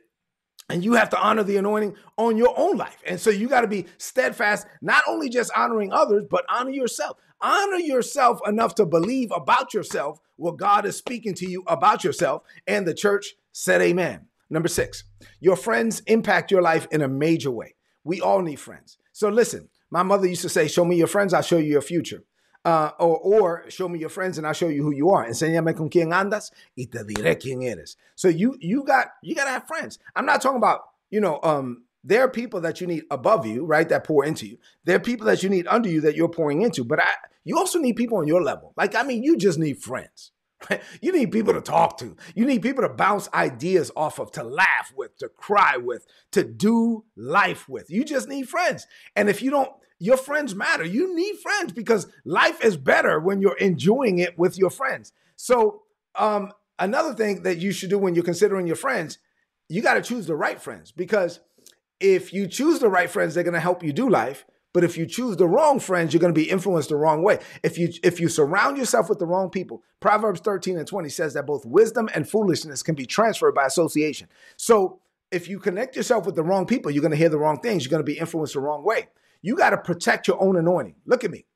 And 0.69 0.85
you 0.85 0.93
have 0.93 1.11
to 1.11 1.19
honor 1.19 1.43
the 1.43 1.57
anointing 1.57 1.97
on 2.17 2.37
your 2.37 2.55
own 2.57 2.77
life. 2.77 2.99
And 3.05 3.19
so 3.19 3.31
you 3.31 3.49
got 3.49 3.63
to 3.63 3.67
be 3.67 3.87
steadfast, 3.99 4.67
not 4.81 5.03
only 5.09 5.29
just 5.29 5.51
honoring 5.57 5.93
others, 5.93 6.27
but 6.31 6.45
honor 6.49 6.71
yourself. 6.71 7.17
Honor 7.43 7.79
yourself 7.79 8.41
enough 8.47 8.75
to 8.77 8.87
believe 8.87 9.31
about 9.33 9.73
yourself 9.73 10.21
what 10.37 10.57
God 10.57 10.85
is 10.87 10.97
speaking 10.97 11.35
to 11.35 11.49
you 11.49 11.63
about 11.67 12.05
yourself. 12.05 12.43
And 12.67 12.87
the 12.87 12.95
church 12.95 13.35
said, 13.53 13.81
Amen. 13.81 14.27
Number 14.49 14.69
six, 14.69 15.05
your 15.39 15.57
friends 15.57 16.01
impact 16.07 16.51
your 16.51 16.63
life 16.63 16.87
in 16.91 17.03
a 17.03 17.09
major 17.09 17.51
way. 17.51 17.75
We 18.05 18.21
all 18.21 18.43
need 18.43 18.57
friends. 18.57 18.99
So 19.13 19.29
listen, 19.29 19.69
my 19.91 20.03
mother 20.03 20.27
used 20.27 20.43
to 20.43 20.49
say, 20.49 20.69
Show 20.69 20.85
me 20.85 20.97
your 20.97 21.07
friends, 21.07 21.33
I'll 21.33 21.43
show 21.43 21.59
you 21.59 21.71
your 21.71 21.83
future. 21.83 22.25
Uh, 22.63 22.91
or, 22.99 23.17
or 23.19 23.65
show 23.71 23.89
me 23.89 23.99
your 23.99 24.11
friends 24.11 24.37
and 24.37 24.47
I'll 24.47 24.53
show 24.53 24.69
you 24.69 24.83
who 24.83 24.95
you 24.95 25.09
are. 25.11 25.27
Enséñame 25.27 25.75
con 25.75 25.89
quién 25.89 26.13
andas 26.13 26.51
y 26.77 26.89
te 26.93 26.99
diré 27.05 27.41
quién 27.41 27.63
eres. 27.63 27.97
So 28.17 28.29
you 28.29 28.55
you 28.61 28.85
got 28.85 29.07
you 29.23 29.35
got 29.35 29.45
to 29.45 29.51
have 29.51 29.67
friends. 29.67 29.99
I'm 30.15 30.27
not 30.27 30.43
talking 30.43 30.59
about 30.59 30.81
you 31.09 31.23
know 31.23 31.41
um 31.43 31.85
there 32.03 32.23
are 32.23 32.31
people 32.31 32.61
that 32.63 32.81
you 32.81 32.87
need 32.87 33.05
above 33.11 33.47
you, 33.47 33.65
right? 33.65 33.89
That 33.89 34.05
pour 34.05 34.25
into 34.25 34.47
you. 34.47 34.59
There 34.85 34.97
are 34.97 35.01
people 35.01 35.27
that 35.27 35.43
you 35.43 35.49
need 35.49 35.67
under 35.67 35.89
you 35.89 36.01
that 36.03 36.17
you're 36.17 36.29
pouring 36.29 36.63
into. 36.63 36.85
But 36.85 37.01
I, 37.01 37.09
you 37.45 37.59
also 37.59 37.79
need 37.79 37.97
people 37.97 38.19
on 38.19 38.27
your 38.27 38.43
level. 38.43 38.73
Like 38.77 38.95
I 38.95 39.03
mean, 39.03 39.23
you 39.23 39.37
just 39.37 39.59
need 39.59 39.83
friends. 39.83 40.33
You 41.01 41.13
need 41.13 41.33
people 41.33 41.55
to 41.55 41.61
talk 41.61 41.99
to. 41.99 42.17
You 42.35 42.45
need 42.45 42.61
people 42.61 42.83
to 42.83 42.91
bounce 42.91 43.29
ideas 43.33 43.91
off 43.97 44.19
of, 44.19 44.31
to 44.33 44.45
laugh 44.45 44.93
with, 44.95 45.17
to 45.19 45.29
cry 45.29 45.79
with, 45.79 46.07
to 46.33 46.45
do 46.45 47.05
life 47.17 47.69
with. 47.69 47.91
You 47.91 48.05
just 48.05 48.29
need 48.29 48.49
friends. 48.49 48.87
And 49.17 49.31
if 49.31 49.43
you 49.43 49.51
don't, 49.51 49.71
your 49.99 50.17
friends 50.17 50.55
matter. 50.55 50.85
You 50.85 51.15
need 51.15 51.37
friends 51.39 51.73
because 51.73 52.07
life 52.25 52.65
is 52.65 52.77
better 52.77 53.21
when 53.21 53.41
you're 53.41 53.57
enjoying 53.59 54.19
it 54.19 54.39
with 54.39 54.59
your 54.59 54.71
friends. 54.71 55.13
So, 55.37 55.83
um, 56.15 56.53
another 56.79 57.15
thing 57.15 57.43
that 57.43 57.59
you 57.59 57.73
should 57.73 57.91
do 57.91 57.99
when 57.99 58.15
you're 58.15 58.25
considering 58.25 58.67
your 58.67 58.77
friends, 58.77 59.19
you 59.69 59.83
got 59.83 59.95
to 59.95 60.03
choose 60.03 60.27
the 60.27 60.35
right 60.35 60.61
friends 60.61 60.91
because 60.91 61.41
if 62.01 62.33
you 62.33 62.47
choose 62.47 62.81
the 62.81 62.89
right 62.89 63.11
friends, 63.11 63.35
they're 63.35 63.45
going 63.45 63.55
to 63.55 63.61
help 63.61 63.83
you 63.83 63.93
do 63.93 64.09
life. 64.09 64.47
But 64.73 64.85
if 64.85 64.97
you 64.97 65.05
choose 65.05 65.37
the 65.37 65.49
wrong 65.49 65.81
friends, 65.81 66.13
you're 66.13 66.21
going 66.21 66.33
to 66.33 66.41
be 66.41 66.49
influenced 66.49 66.91
the 66.91 66.97
wrong 66.97 67.25
way. 67.25 67.41
If 67.65 67.77
you 67.77 67.89
if 68.05 68.21
you 68.21 68.29
surround 68.29 68.79
yourself 68.79 69.09
with 69.09 69.19
the 69.19 69.27
wrong 69.27 69.51
people, 69.51 69.83
Proverbs 69.99 70.41
13 70.41 70.79
and 70.79 70.87
20 70.87 71.09
says 71.09 71.35
that 71.35 71.47
both 71.47 71.67
wisdom 71.67 72.09
and 72.15 72.29
foolishness 72.29 72.83
can 72.83 72.95
be 72.95 73.05
transferred 73.05 73.55
by 73.55 73.67
association. 73.67 74.29
So 74.57 75.01
if 75.33 75.49
you 75.49 75.59
connect 75.59 75.97
yourself 75.97 76.25
with 76.25 76.37
the 76.37 76.45
wrong 76.45 76.67
people, 76.67 76.91
you're 76.91 77.03
going 77.03 77.11
to 77.11 77.17
hear 77.17 77.29
the 77.29 77.39
wrong 77.39 77.61
things. 77.61 77.85
You're 77.85 77.91
going 77.91 78.05
to 78.05 78.13
be 78.13 78.19
influenced 78.19 78.55
the 78.55 78.61
wrong 78.61 78.85
way. 78.85 79.09
You 79.43 79.57
got 79.57 79.71
to 79.71 79.79
protect 79.79 80.29
your 80.29 80.41
own 80.43 80.57
anointing. 80.57 80.97
Look 81.05 81.25
at 81.25 81.31
me. 81.31 81.47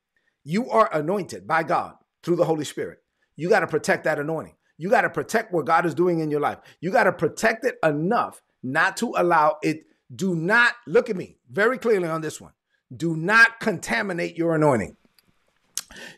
You 0.43 0.69
are 0.71 0.91
anointed 0.93 1.47
by 1.47 1.63
God 1.63 1.95
through 2.23 2.37
the 2.37 2.45
Holy 2.45 2.65
Spirit. 2.65 2.99
You 3.37 3.49
got 3.49 3.61
to 3.61 3.67
protect 3.67 4.05
that 4.05 4.19
anointing. 4.19 4.55
You 4.77 4.91
got 4.91 5.03
to 5.03 5.11
protect 5.11 5.53
what 5.53 5.67
God 5.67 5.87
is 5.87 5.95
doing 5.95 6.19
in 6.19 6.31
your 6.31 6.41
life. 6.41 6.59
You 6.81 6.91
got 6.91 7.05
to 7.05 7.13
protect 7.13 7.65
it 7.65 7.77
enough 7.83 8.43
not 8.63 8.97
to 8.99 9.15
allow 9.17 9.57
it. 9.63 9.85
Do 10.15 10.35
not 10.35 10.75
look 10.87 11.09
at 11.11 11.17
me 11.17 11.39
very 11.51 11.79
clearly 11.79 12.09
on 12.09 12.21
this 12.21 12.41
one 12.41 12.53
do 12.95 13.17
not 13.17 13.61
contaminate 13.61 14.37
your 14.37 14.55
anointing. 14.55 14.97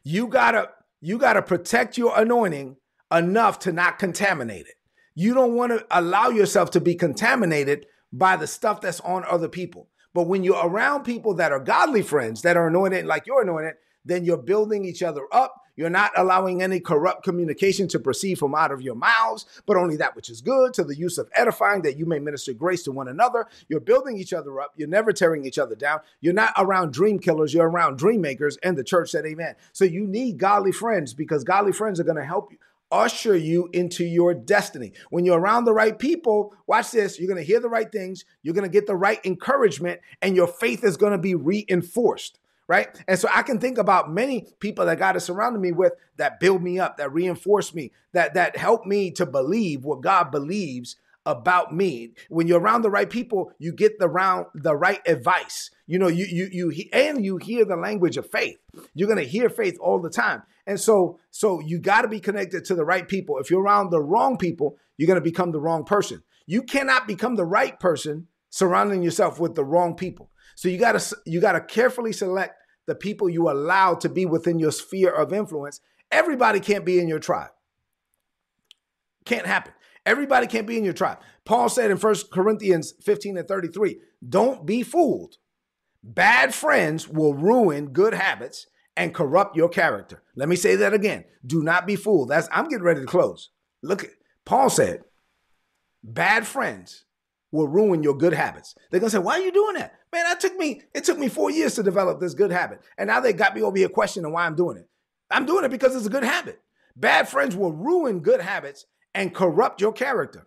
You 0.02 0.26
gotta 0.28 0.70
you 1.00 1.18
gotta 1.18 1.42
protect 1.42 1.98
your 1.98 2.18
anointing 2.18 2.76
enough 3.12 3.58
to 3.60 3.72
not 3.72 3.98
contaminate 3.98 4.66
it. 4.66 4.74
You 5.14 5.34
don't 5.34 5.54
want 5.54 5.72
to 5.72 5.86
allow 5.90 6.28
yourself 6.28 6.70
to 6.72 6.80
be 6.80 6.94
contaminated 6.94 7.86
by 8.12 8.36
the 8.36 8.46
stuff 8.46 8.80
that's 8.80 9.00
on 9.00 9.24
other 9.24 9.48
people. 9.48 9.88
But 10.12 10.24
when 10.24 10.44
you're 10.44 10.66
around 10.66 11.04
people 11.04 11.34
that 11.34 11.52
are 11.52 11.60
godly 11.60 12.02
friends 12.02 12.42
that 12.42 12.56
are 12.56 12.66
anointed 12.66 13.06
like 13.06 13.26
you're 13.26 13.42
anointed, 13.42 13.74
then 14.04 14.24
you're 14.24 14.38
building 14.38 14.84
each 14.84 15.02
other 15.02 15.22
up. 15.32 15.54
You're 15.76 15.90
not 15.90 16.12
allowing 16.16 16.62
any 16.62 16.80
corrupt 16.80 17.22
communication 17.22 17.86
to 17.88 17.98
proceed 17.98 18.38
from 18.38 18.54
out 18.54 18.72
of 18.72 18.80
your 18.80 18.94
mouths, 18.94 19.44
but 19.66 19.76
only 19.76 19.96
that 19.98 20.16
which 20.16 20.30
is 20.30 20.40
good 20.40 20.72
to 20.74 20.84
the 20.84 20.96
use 20.96 21.18
of 21.18 21.28
edifying 21.34 21.82
that 21.82 21.98
you 21.98 22.06
may 22.06 22.18
minister 22.18 22.54
grace 22.54 22.82
to 22.84 22.92
one 22.92 23.08
another. 23.08 23.46
You're 23.68 23.80
building 23.80 24.16
each 24.16 24.32
other 24.32 24.60
up. 24.60 24.72
You're 24.76 24.88
never 24.88 25.12
tearing 25.12 25.44
each 25.44 25.58
other 25.58 25.74
down. 25.74 26.00
You're 26.20 26.32
not 26.32 26.54
around 26.56 26.92
dream 26.92 27.18
killers. 27.18 27.52
You're 27.52 27.68
around 27.68 27.98
dream 27.98 28.22
makers. 28.22 28.56
And 28.62 28.76
the 28.76 28.84
church 28.84 29.10
said, 29.10 29.26
Amen. 29.26 29.54
So 29.72 29.84
you 29.84 30.06
need 30.06 30.38
godly 30.38 30.72
friends 30.72 31.14
because 31.14 31.44
godly 31.44 31.72
friends 31.72 32.00
are 32.00 32.04
going 32.04 32.16
to 32.16 32.24
help 32.24 32.50
you 32.50 32.58
usher 32.90 33.36
you 33.36 33.68
into 33.72 34.04
your 34.04 34.32
destiny. 34.32 34.92
When 35.10 35.24
you're 35.24 35.40
around 35.40 35.64
the 35.64 35.72
right 35.72 35.98
people, 35.98 36.54
watch 36.66 36.92
this, 36.92 37.18
you're 37.18 37.28
going 37.28 37.40
to 37.40 37.46
hear 37.46 37.60
the 37.60 37.68
right 37.68 37.90
things, 37.90 38.24
you're 38.42 38.54
going 38.54 38.62
to 38.62 38.72
get 38.72 38.86
the 38.86 38.94
right 38.94 39.18
encouragement, 39.24 40.00
and 40.22 40.36
your 40.36 40.46
faith 40.46 40.84
is 40.84 40.96
going 40.96 41.12
to 41.12 41.18
be 41.18 41.34
reinforced 41.34 42.38
right? 42.68 42.88
And 43.06 43.18
so 43.18 43.28
I 43.32 43.42
can 43.42 43.58
think 43.58 43.78
about 43.78 44.12
many 44.12 44.48
people 44.60 44.86
that 44.86 44.98
God 44.98 45.14
has 45.14 45.24
surrounded 45.24 45.60
me 45.60 45.72
with 45.72 45.92
that 46.16 46.40
build 46.40 46.62
me 46.62 46.78
up, 46.78 46.96
that 46.96 47.12
reinforce 47.12 47.74
me, 47.74 47.92
that 48.12 48.34
that 48.34 48.56
help 48.56 48.86
me 48.86 49.10
to 49.12 49.26
believe 49.26 49.84
what 49.84 50.00
God 50.00 50.30
believes 50.30 50.96
about 51.24 51.74
me. 51.74 52.12
When 52.28 52.46
you're 52.46 52.60
around 52.60 52.82
the 52.82 52.90
right 52.90 53.10
people, 53.10 53.52
you 53.58 53.72
get 53.72 53.98
the 53.98 54.08
round 54.08 54.46
the 54.54 54.76
right 54.76 55.00
advice. 55.06 55.70
You 55.86 55.98
know, 55.98 56.08
you 56.08 56.24
you 56.24 56.48
you 56.50 56.88
and 56.92 57.24
you 57.24 57.36
hear 57.36 57.64
the 57.64 57.76
language 57.76 58.16
of 58.16 58.30
faith. 58.30 58.58
You're 58.94 59.08
going 59.08 59.22
to 59.22 59.30
hear 59.30 59.48
faith 59.48 59.76
all 59.80 60.00
the 60.00 60.10
time. 60.10 60.42
And 60.66 60.80
so 60.80 61.18
so 61.30 61.60
you 61.60 61.78
got 61.78 62.02
to 62.02 62.08
be 62.08 62.20
connected 62.20 62.64
to 62.66 62.74
the 62.74 62.84
right 62.84 63.06
people. 63.06 63.38
If 63.38 63.50
you're 63.50 63.62
around 63.62 63.90
the 63.90 64.02
wrong 64.02 64.38
people, 64.38 64.76
you're 64.96 65.08
going 65.08 65.20
to 65.20 65.20
become 65.20 65.52
the 65.52 65.60
wrong 65.60 65.84
person. 65.84 66.22
You 66.46 66.62
cannot 66.62 67.08
become 67.08 67.34
the 67.34 67.44
right 67.44 67.78
person 67.78 68.28
surrounding 68.50 69.02
yourself 69.02 69.40
with 69.40 69.54
the 69.54 69.64
wrong 69.64 69.96
people. 69.96 70.30
So 70.56 70.68
you 70.68 70.78
got 70.78 70.98
to 70.98 71.16
you 71.26 71.40
got 71.40 71.52
to 71.52 71.60
carefully 71.60 72.12
select 72.12 72.56
the 72.86 72.94
people 72.94 73.28
you 73.28 73.48
allow 73.50 73.94
to 73.94 74.08
be 74.08 74.26
within 74.26 74.58
your 74.58 74.72
sphere 74.72 75.10
of 75.10 75.32
influence. 75.32 75.80
Everybody 76.10 76.60
can't 76.60 76.84
be 76.84 76.98
in 76.98 77.08
your 77.08 77.18
tribe. 77.18 77.50
Can't 79.24 79.46
happen. 79.46 79.72
Everybody 80.04 80.46
can't 80.46 80.66
be 80.66 80.78
in 80.78 80.84
your 80.84 80.92
tribe. 80.92 81.18
Paul 81.44 81.68
said 81.68 81.90
in 81.90 81.98
1 81.98 82.14
Corinthians 82.32 82.94
15 83.02 83.36
and 83.36 83.48
33, 83.48 83.98
don't 84.26 84.64
be 84.64 84.82
fooled. 84.84 85.36
Bad 86.02 86.54
friends 86.54 87.08
will 87.08 87.34
ruin 87.34 87.88
good 87.88 88.14
habits 88.14 88.68
and 88.96 89.12
corrupt 89.12 89.56
your 89.56 89.68
character. 89.68 90.22
Let 90.36 90.48
me 90.48 90.54
say 90.54 90.76
that 90.76 90.94
again. 90.94 91.24
Do 91.44 91.62
not 91.62 91.86
be 91.86 91.96
fooled. 91.96 92.28
That's 92.28 92.48
I'm 92.52 92.68
getting 92.68 92.84
ready 92.84 93.00
to 93.00 93.06
close. 93.06 93.50
Look, 93.82 94.06
Paul 94.44 94.70
said, 94.70 95.02
bad 96.04 96.46
friends 96.46 97.05
will 97.56 97.68
ruin 97.68 98.02
your 98.02 98.16
good 98.16 98.32
habits. 98.32 98.74
They're 98.90 99.00
gonna 99.00 99.10
say, 99.10 99.18
"Why 99.18 99.34
are 99.34 99.42
you 99.42 99.52
doing 99.52 99.74
that, 99.74 99.94
man? 100.12 100.24
That 100.24 100.40
took 100.40 100.56
me. 100.56 100.82
It 100.94 101.04
took 101.04 101.18
me 101.18 101.28
four 101.28 101.50
years 101.50 101.74
to 101.74 101.82
develop 101.82 102.20
this 102.20 102.34
good 102.34 102.52
habit, 102.52 102.80
and 102.96 103.08
now 103.08 103.20
they 103.20 103.32
got 103.32 103.54
me 103.54 103.62
over 103.62 103.76
here 103.76 103.88
questioning 103.88 104.32
why 104.32 104.46
I'm 104.46 104.54
doing 104.54 104.76
it. 104.76 104.88
I'm 105.30 105.46
doing 105.46 105.64
it 105.64 105.70
because 105.70 105.96
it's 105.96 106.06
a 106.06 106.10
good 106.10 106.24
habit. 106.24 106.60
Bad 106.94 107.28
friends 107.28 107.56
will 107.56 107.72
ruin 107.72 108.20
good 108.20 108.40
habits 108.40 108.86
and 109.14 109.34
corrupt 109.34 109.80
your 109.80 109.92
character. 109.92 110.46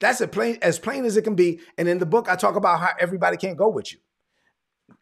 That's 0.00 0.20
as 0.20 0.28
plain 0.28 0.58
as 0.62 0.78
plain 0.78 1.04
as 1.04 1.16
it 1.16 1.22
can 1.22 1.34
be. 1.34 1.60
And 1.76 1.88
in 1.88 1.98
the 1.98 2.06
book, 2.06 2.28
I 2.28 2.36
talk 2.36 2.56
about 2.56 2.80
how 2.80 2.90
everybody 3.00 3.36
can't 3.36 3.56
go 3.56 3.68
with 3.68 3.92
you. 3.92 3.98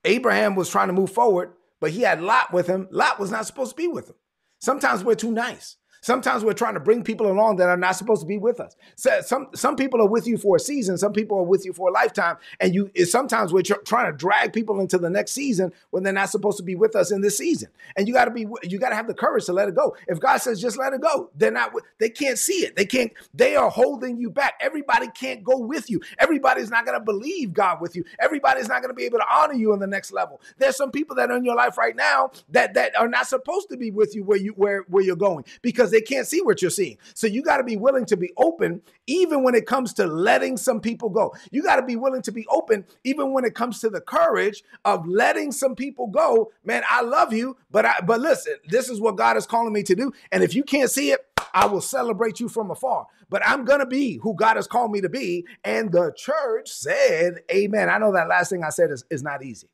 Abraham 0.05 0.55
was 0.55 0.71
trying 0.71 0.89
to 0.89 0.93
move 0.93 1.11
forward, 1.11 1.53
but 1.81 1.91
he 1.91 2.03
had 2.03 2.23
Lot 2.23 2.53
with 2.53 2.67
him. 2.67 2.89
Lot 2.91 3.19
was 3.19 3.31
not 3.31 3.47
supposed 3.47 3.71
to 3.73 3.77
be 3.77 3.89
with 3.89 4.09
him. 4.09 4.17
Sometimes 4.59 5.05
we're 5.05 5.15
too 5.15 5.33
nice. 5.33 5.77
Sometimes 6.07 6.45
we're 6.45 6.53
trying 6.53 6.75
to 6.75 6.81
bring 6.81 7.03
people 7.03 7.29
along 7.29 7.57
that 7.57 7.69
are 7.69 7.77
not 7.77 7.97
supposed 7.97 8.21
to 8.21 8.29
be 8.29 8.39
with 8.39 8.61
us. 8.61 8.77
So 8.95 9.23
some 9.23 9.49
some 9.57 9.75
people 9.75 10.01
are 10.01 10.07
with 10.07 10.25
you 10.29 10.39
for 10.39 10.55
a 10.55 10.61
season, 10.61 10.97
some 10.99 11.13
people 11.13 11.37
are 11.37 11.43
with 11.43 11.65
you 11.65 11.73
for 11.73 11.89
a 11.89 11.93
lifetime, 11.93 12.37
and 12.61 12.77
you 12.77 12.93
sometimes 13.07 13.53
we're 13.53 13.63
tr- 13.63 13.83
trying 13.85 14.13
to 14.13 14.17
drag 14.17 14.53
people 14.53 14.79
into 14.79 14.99
the 14.99 15.11
next 15.11 15.33
season 15.33 15.73
when 15.91 16.05
they're 16.05 16.13
not 16.13 16.31
supposed 16.31 16.59
to 16.59 16.63
be 16.63 16.77
with 16.77 16.95
us 16.95 17.11
in 17.11 17.23
this 17.23 17.37
season. 17.37 17.71
And 17.97 18.07
you 18.07 18.15
got 18.15 18.27
to 18.27 18.31
be 18.31 18.47
you 18.63 18.79
got 18.79 18.91
to 18.91 18.95
have 18.95 19.09
the 19.09 19.15
courage 19.15 19.47
to 19.47 19.53
let 19.53 19.69
it 19.69 19.75
go. 19.75 19.97
If 20.07 20.21
God 20.21 20.37
says 20.37 20.61
just 20.61 20.79
let 20.79 20.93
it 20.93 21.01
go, 21.01 21.29
they're 21.35 21.51
not 21.51 21.73
they 21.99 22.09
can't 22.09 22.39
see 22.39 22.65
it. 22.65 22.77
They 22.77 22.87
can't 22.87 23.11
they 23.35 23.57
are 23.57 23.69
holding 23.69 24.17
you 24.17 24.31
back. 24.31 24.55
Everybody 24.61 25.09
can't 25.09 25.43
go 25.43 25.59
with 25.59 25.91
you. 25.91 26.01
Everybody's 26.21 26.71
not 26.71 26.87
going 26.87 26.97
to 26.97 27.05
believe 27.05 27.53
God 27.53 27.81
with 27.81 27.97
you. 27.97 28.05
Everybody's 28.21 28.69
not 28.69 28.81
going 28.81 28.91
to 28.91 28.97
be 28.97 29.07
able 29.07 29.19
to 29.19 29.27
honor 29.29 29.55
you 29.55 29.73
in 29.73 29.81
the 29.81 29.89
next 29.89 30.13
level. 30.13 30.41
There's 30.57 30.77
some 30.77 30.93
people 30.93 31.17
that 31.17 31.33
are 31.33 31.37
in 31.37 31.45
your 31.45 31.57
life 31.57 31.77
right 31.77 31.97
now 31.97 32.31
that 32.51 32.75
that 32.75 32.97
are 32.97 33.09
not 33.09 33.27
supposed 33.27 33.71
to 33.71 33.77
be 33.77 33.91
with 33.91 34.15
you 34.15 34.23
where 34.23 34.39
you 34.39 34.53
where 34.53 34.85
where 34.87 35.03
you're 35.03 35.17
going 35.17 35.45
because 35.63 35.96
they 35.97 36.03
can't 36.03 36.27
see 36.27 36.43
what 36.43 36.61
you're 36.61 36.71
seeing. 36.71 36.99
So 37.15 37.27
you 37.27 37.41
got 37.41 37.57
to 37.57 37.65
be 37.65 37.79
willing 37.79 38.05
to 38.07 38.19
be 38.19 38.31
open 38.37 38.83
even 39.07 39.43
when 39.43 39.55
it 39.55 39.67
comes 39.67 39.95
to 39.95 40.07
letting 40.07 40.59
some 40.59 40.79
people 40.79 41.09
go. 41.09 41.35
You 41.51 41.63
got 41.63 41.77
to 41.77 41.83
be 41.83 41.97
willing 41.97 42.21
to 42.23 42.33
be 42.33 42.47
open 42.51 42.85
even 43.03 43.33
when 43.33 43.47
it 43.47 43.55
comes 43.55 43.81
to 43.81 43.89
the 43.89 44.03
courage 44.03 44.63
of 44.85 45.09
letting 45.09 45.53
some 45.53 45.75
people 45.75 46.09
go. 46.09 46.53
Man, 46.65 46.83
I 46.91 47.01
love 47.01 47.33
you, 47.33 47.57
but 47.71 47.87
I 47.87 48.01
but 48.07 48.21
listen, 48.21 48.57
this 48.69 48.91
is 48.91 49.01
what 49.01 49.17
God 49.17 49.39
is 49.39 49.47
calling 49.47 49.73
me 49.73 49.83
to 49.85 49.95
do. 49.95 50.13
And 50.31 50.43
if 50.43 50.55
you 50.55 50.65
can't 50.65 50.91
see 50.91 51.13
it, 51.13 51.21
I 51.55 51.65
will 51.65 51.81
celebrate 51.81 52.41
you 52.41 52.51
from 52.51 52.71
afar. 52.71 53.07
But 53.31 53.41
I'm 53.47 53.65
going 53.65 53.81
to 53.81 53.87
be 53.87 54.19
who 54.19 54.35
God 54.35 54.57
has 54.57 54.67
called 54.67 54.93
me 54.93 55.01
to 55.01 55.09
be. 55.09 55.47
And 55.65 55.91
the 55.91 56.13
church 56.15 56.69
said, 56.69 57.41
Amen. 57.51 57.89
I 57.89 57.97
know 57.97 58.13
that 58.13 58.29
last 58.29 58.51
thing 58.51 58.63
I 58.63 58.69
said 58.69 58.91
is, 58.91 59.03
is 59.11 59.23
not 59.23 59.43
easy 59.43 59.71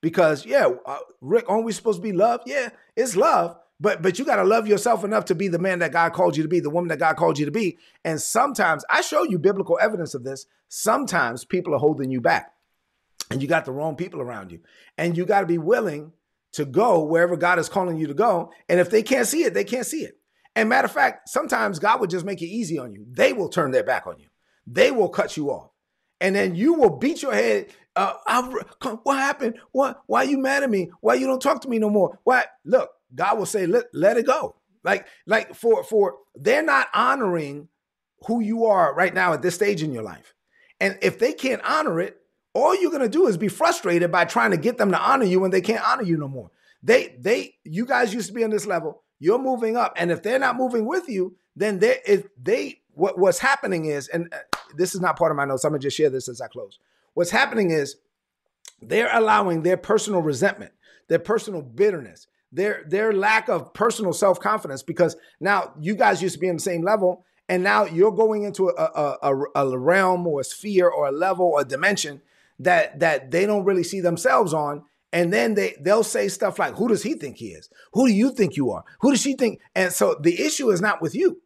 because, 0.00 0.46
yeah, 0.46 0.68
uh, 0.86 0.98
Rick, 1.20 1.46
aren't 1.48 1.64
we 1.64 1.72
supposed 1.72 1.98
to 1.98 2.02
be 2.02 2.12
love? 2.12 2.42
Yeah, 2.46 2.68
it's 2.94 3.16
love. 3.16 3.58
But 3.78 4.02
but 4.02 4.18
you 4.18 4.24
got 4.24 4.36
to 4.36 4.44
love 4.44 4.66
yourself 4.66 5.04
enough 5.04 5.26
to 5.26 5.34
be 5.34 5.48
the 5.48 5.58
man 5.58 5.80
that 5.80 5.92
God 5.92 6.12
called 6.12 6.36
you 6.36 6.42
to 6.42 6.48
be, 6.48 6.60
the 6.60 6.70
woman 6.70 6.88
that 6.88 6.98
God 6.98 7.16
called 7.16 7.38
you 7.38 7.44
to 7.44 7.50
be. 7.50 7.78
And 8.04 8.20
sometimes 8.20 8.84
I 8.88 9.02
show 9.02 9.22
you 9.22 9.38
biblical 9.38 9.78
evidence 9.80 10.14
of 10.14 10.24
this. 10.24 10.46
Sometimes 10.68 11.44
people 11.44 11.74
are 11.74 11.78
holding 11.78 12.10
you 12.10 12.20
back. 12.20 12.52
And 13.30 13.42
you 13.42 13.48
got 13.48 13.64
the 13.64 13.72
wrong 13.72 13.96
people 13.96 14.20
around 14.20 14.52
you. 14.52 14.60
And 14.96 15.16
you 15.16 15.26
got 15.26 15.40
to 15.40 15.46
be 15.46 15.58
willing 15.58 16.12
to 16.52 16.64
go 16.64 17.02
wherever 17.04 17.36
God 17.36 17.58
is 17.58 17.68
calling 17.68 17.98
you 17.98 18.06
to 18.06 18.14
go. 18.14 18.50
And 18.68 18.80
if 18.80 18.88
they 18.88 19.02
can't 19.02 19.26
see 19.26 19.44
it, 19.44 19.52
they 19.52 19.64
can't 19.64 19.86
see 19.86 20.04
it. 20.04 20.18
And 20.54 20.70
matter 20.70 20.86
of 20.86 20.92
fact, 20.92 21.28
sometimes 21.28 21.78
God 21.78 22.00
would 22.00 22.08
just 22.08 22.24
make 22.24 22.40
it 22.40 22.46
easy 22.46 22.78
on 22.78 22.92
you. 22.92 23.04
They 23.10 23.34
will 23.34 23.50
turn 23.50 23.72
their 23.72 23.84
back 23.84 24.06
on 24.06 24.18
you. 24.18 24.28
They 24.66 24.90
will 24.90 25.10
cut 25.10 25.36
you 25.36 25.50
off. 25.50 25.70
And 26.20 26.34
then 26.34 26.54
you 26.54 26.72
will 26.74 26.96
beat 26.96 27.20
your 27.20 27.34
head. 27.34 27.66
Uh, 27.94 28.14
what 29.02 29.18
happened? 29.18 29.58
What? 29.72 30.02
Why 30.06 30.22
you 30.22 30.38
mad 30.38 30.62
at 30.62 30.70
me? 30.70 30.90
Why 31.00 31.14
you 31.14 31.26
don't 31.26 31.42
talk 31.42 31.60
to 31.62 31.68
me 31.68 31.78
no 31.78 31.90
more? 31.90 32.18
Why? 32.24 32.44
Look, 32.64 32.90
God 33.16 33.38
will 33.38 33.46
say, 33.46 33.66
let, 33.66 33.86
let 33.92 34.16
it 34.16 34.26
go. 34.26 34.56
Like, 34.84 35.08
like 35.26 35.54
for 35.54 35.82
for 35.82 36.14
they're 36.36 36.62
not 36.62 36.86
honoring 36.94 37.68
who 38.26 38.40
you 38.40 38.66
are 38.66 38.94
right 38.94 39.12
now 39.12 39.32
at 39.32 39.42
this 39.42 39.56
stage 39.56 39.82
in 39.82 39.92
your 39.92 40.04
life. 40.04 40.32
And 40.80 40.96
if 41.02 41.18
they 41.18 41.32
can't 41.32 41.62
honor 41.64 42.00
it, 42.00 42.18
all 42.54 42.80
you're 42.80 42.92
gonna 42.92 43.08
do 43.08 43.26
is 43.26 43.36
be 43.36 43.48
frustrated 43.48 44.12
by 44.12 44.24
trying 44.24 44.52
to 44.52 44.56
get 44.56 44.78
them 44.78 44.92
to 44.92 44.98
honor 44.98 45.24
you 45.24 45.40
when 45.40 45.50
they 45.50 45.60
can't 45.60 45.86
honor 45.86 46.04
you 46.04 46.16
no 46.16 46.28
more. 46.28 46.50
They 46.82 47.16
they 47.18 47.56
you 47.64 47.84
guys 47.84 48.14
used 48.14 48.28
to 48.28 48.32
be 48.32 48.44
on 48.44 48.50
this 48.50 48.66
level. 48.66 49.02
You're 49.18 49.38
moving 49.38 49.76
up, 49.76 49.94
and 49.96 50.10
if 50.10 50.22
they're 50.22 50.38
not 50.38 50.56
moving 50.56 50.86
with 50.86 51.08
you, 51.08 51.36
then 51.56 51.80
they 51.80 51.98
if 52.06 52.28
they 52.40 52.80
what 52.92 53.18
what's 53.18 53.38
happening 53.38 53.86
is, 53.86 54.08
and 54.08 54.32
uh, 54.32 54.58
this 54.76 54.94
is 54.94 55.00
not 55.00 55.18
part 55.18 55.32
of 55.32 55.36
my 55.36 55.44
notes. 55.44 55.64
I'm 55.64 55.72
gonna 55.72 55.80
just 55.80 55.96
share 55.96 56.10
this 56.10 56.28
as 56.28 56.40
I 56.40 56.48
close. 56.48 56.78
What's 57.14 57.30
happening 57.30 57.70
is 57.70 57.96
they're 58.80 59.10
allowing 59.12 59.62
their 59.62 59.76
personal 59.76 60.22
resentment, 60.22 60.72
their 61.08 61.18
personal 61.18 61.62
bitterness, 61.62 62.26
their 62.56 62.84
their 62.88 63.12
lack 63.12 63.48
of 63.48 63.72
personal 63.74 64.12
self 64.12 64.40
confidence 64.40 64.82
because 64.82 65.14
now 65.40 65.74
you 65.78 65.94
guys 65.94 66.22
used 66.22 66.34
to 66.34 66.40
be 66.40 66.48
on 66.48 66.56
the 66.56 66.62
same 66.62 66.82
level 66.82 67.24
and 67.48 67.62
now 67.62 67.84
you're 67.84 68.12
going 68.12 68.42
into 68.42 68.70
a, 68.70 69.18
a, 69.22 69.44
a, 69.54 69.78
realm 69.78 70.26
or 70.26 70.40
a 70.40 70.44
sphere 70.44 70.88
or 70.88 71.06
a 71.06 71.12
level 71.12 71.46
or 71.46 71.60
a 71.60 71.64
dimension 71.64 72.22
that 72.58 72.98
that 73.00 73.30
they 73.30 73.46
don't 73.46 73.64
really 73.64 73.84
see 73.84 74.00
themselves 74.00 74.52
on. 74.54 74.82
And 75.12 75.32
then 75.32 75.54
they 75.54 75.76
they'll 75.80 76.02
say 76.02 76.28
stuff 76.28 76.58
like 76.58 76.74
who 76.74 76.88
does 76.88 77.02
he 77.02 77.14
think 77.14 77.36
he 77.36 77.48
is? 77.48 77.68
Who 77.92 78.08
do 78.08 78.14
you 78.14 78.32
think 78.32 78.56
you 78.56 78.70
are? 78.70 78.84
Who 79.00 79.10
does 79.10 79.20
she 79.20 79.34
think? 79.34 79.60
And 79.74 79.92
so 79.92 80.16
the 80.20 80.40
issue 80.42 80.70
is 80.70 80.80
not 80.80 81.00
with 81.00 81.14
you. 81.14 81.42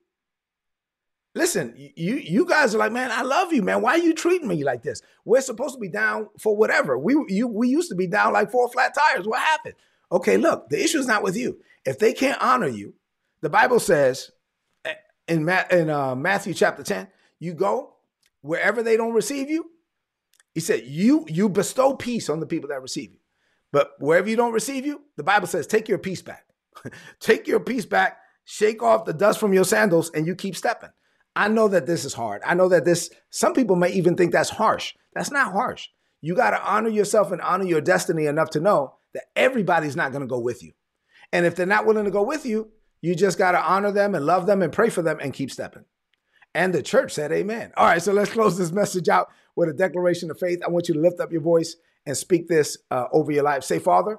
Listen 1.35 1.75
you 1.77 2.17
you 2.17 2.47
guys 2.47 2.75
are 2.75 2.79
like 2.79 2.91
man 2.93 3.11
i 3.13 3.23
love 3.23 3.53
you 3.53 3.63
man. 3.63 3.83
Why 3.83 3.93
are 3.93 3.99
you 3.99 4.15
treating 4.15 4.49
me 4.49 4.65
like 4.65 4.83
this? 4.83 5.03
We're 5.25 5.43
supposed 5.43 5.75
to 5.75 5.81
be 5.81 5.89
down 5.89 6.29
for 6.39 6.57
whatever. 6.57 6.97
We 6.99 7.15
you 7.29 7.49
we 7.49 7.69
used 7.69 7.91
to 7.91 7.97
be 7.97 8.07
down 8.07 8.33
like 8.33 8.51
four 8.51 8.71
flat 8.71 8.95
tires. 8.95 9.27
What 9.27 9.41
happened 9.41 9.75
Okay, 10.13 10.37
look, 10.37 10.69
the 10.69 10.83
issue 10.83 10.99
is 10.99 11.07
not 11.07 11.23
with 11.23 11.37
you. 11.37 11.59
If 11.85 11.99
they 11.99 12.13
can't 12.13 12.41
honor 12.43 12.69
you, 12.69 12.95
the 13.41 13.51
Bible 13.51 13.81
says 13.81 14.31
eh, 14.85 14.95
in, 15.29 15.45
Ma- 15.45 15.65
in 15.71 15.89
uh, 15.89 16.15
Matthew 16.15 16.55
chapter 16.55 16.83
10, 16.83 17.09
you 17.39 17.55
go 17.55 17.95
wherever 18.43 18.83
they 18.83 18.97
don't 18.97 19.15
receive 19.15 19.51
you. 19.51 19.71
He 20.53 20.61
said, 20.61 20.85
you, 20.85 21.25
you 21.29 21.49
bestow 21.49 21.95
peace 21.95 22.29
on 22.29 22.41
the 22.41 22.47
people 22.47 22.69
that 22.71 22.83
receive 22.83 23.13
you. 23.13 23.19
But 23.73 23.93
wherever 24.01 24.29
you 24.29 24.37
don't 24.37 24.53
receive 24.53 24.85
you, 24.85 25.03
the 25.17 25.23
Bible 25.23 25.47
says, 25.47 25.67
take 25.67 25.89
your 25.89 25.99
peace 25.99 26.23
back. 26.23 26.45
take 27.21 27.47
your 27.47 27.61
peace 27.61 27.87
back, 27.87 28.19
shake 28.45 28.83
off 28.83 29.05
the 29.05 29.13
dust 29.13 29.39
from 29.39 29.53
your 29.53 29.65
sandals, 29.65 30.11
and 30.11 30.27
you 30.27 30.35
keep 30.35 30.57
stepping. 30.57 30.91
I 31.37 31.49
know 31.49 31.69
that 31.69 31.87
this 31.87 32.05
is 32.05 32.15
hard. 32.15 32.43
I 32.45 32.55
know 32.55 32.69
that 32.69 32.85
this, 32.85 33.11
some 33.31 33.55
people 33.55 33.77
may 33.77 33.93
even 33.93 34.17
think 34.17 34.33
that's 34.33 34.51
harsh. 34.51 34.95
That's 35.15 35.31
not 35.31 35.53
harsh. 35.53 35.89
You 36.21 36.35
got 36.35 36.51
to 36.51 36.63
honor 36.63 36.91
yourself 36.91 37.31
and 37.31 37.41
honor 37.41 37.65
your 37.65 37.81
destiny 37.81 38.27
enough 38.27 38.51
to 38.51 38.61
know 38.61 38.95
that 39.15 39.25
everybody's 39.37 39.97
not 39.97 40.13
going 40.13 40.23
to 40.23 40.29
go 40.29 40.39
with 40.39 40.63
you. 40.63 40.73
And 41.33 41.47
if 41.47 41.57
they're 41.57 41.67
not 41.67 41.87
willing 41.87 42.05
to 42.05 42.11
go 42.11 42.23
with 42.23 42.45
you, 42.45 42.71
you 43.01 43.15
just 43.15 43.39
got 43.39 43.53
to 43.53 43.63
honor 43.63 43.93
them 43.93 44.15
and 44.15 44.27
love 44.27 44.47
them 44.47 44.63
and 44.63 44.73
pray 44.73 44.91
for 44.91 45.03
them 45.03 45.19
and 45.21 45.33
keep 45.33 45.51
stepping. 45.51 45.85
And 46.55 46.75
the 46.75 46.83
church 46.83 47.13
said, 47.13 47.33
Amen. 47.33 47.73
All 47.77 47.87
right, 47.87 48.03
so 48.03 48.13
let's 48.13 48.33
close 48.33 48.59
this 48.59 48.73
message 48.73 49.09
out 49.09 49.29
with 49.55 49.69
a 49.69 49.73
declaration 49.73 50.31
of 50.31 50.39
faith. 50.39 50.61
I 50.67 50.71
want 50.71 50.89
you 50.89 50.95
to 50.95 51.01
lift 51.01 51.21
up 51.21 51.33
your 51.33 51.41
voice 51.41 51.77
and 52.07 52.17
speak 52.17 52.49
this 52.49 52.77
uh, 52.91 53.07
over 53.13 53.31
your 53.31 53.45
life. 53.45 53.63
Say, 53.63 53.79
Father, 53.79 54.19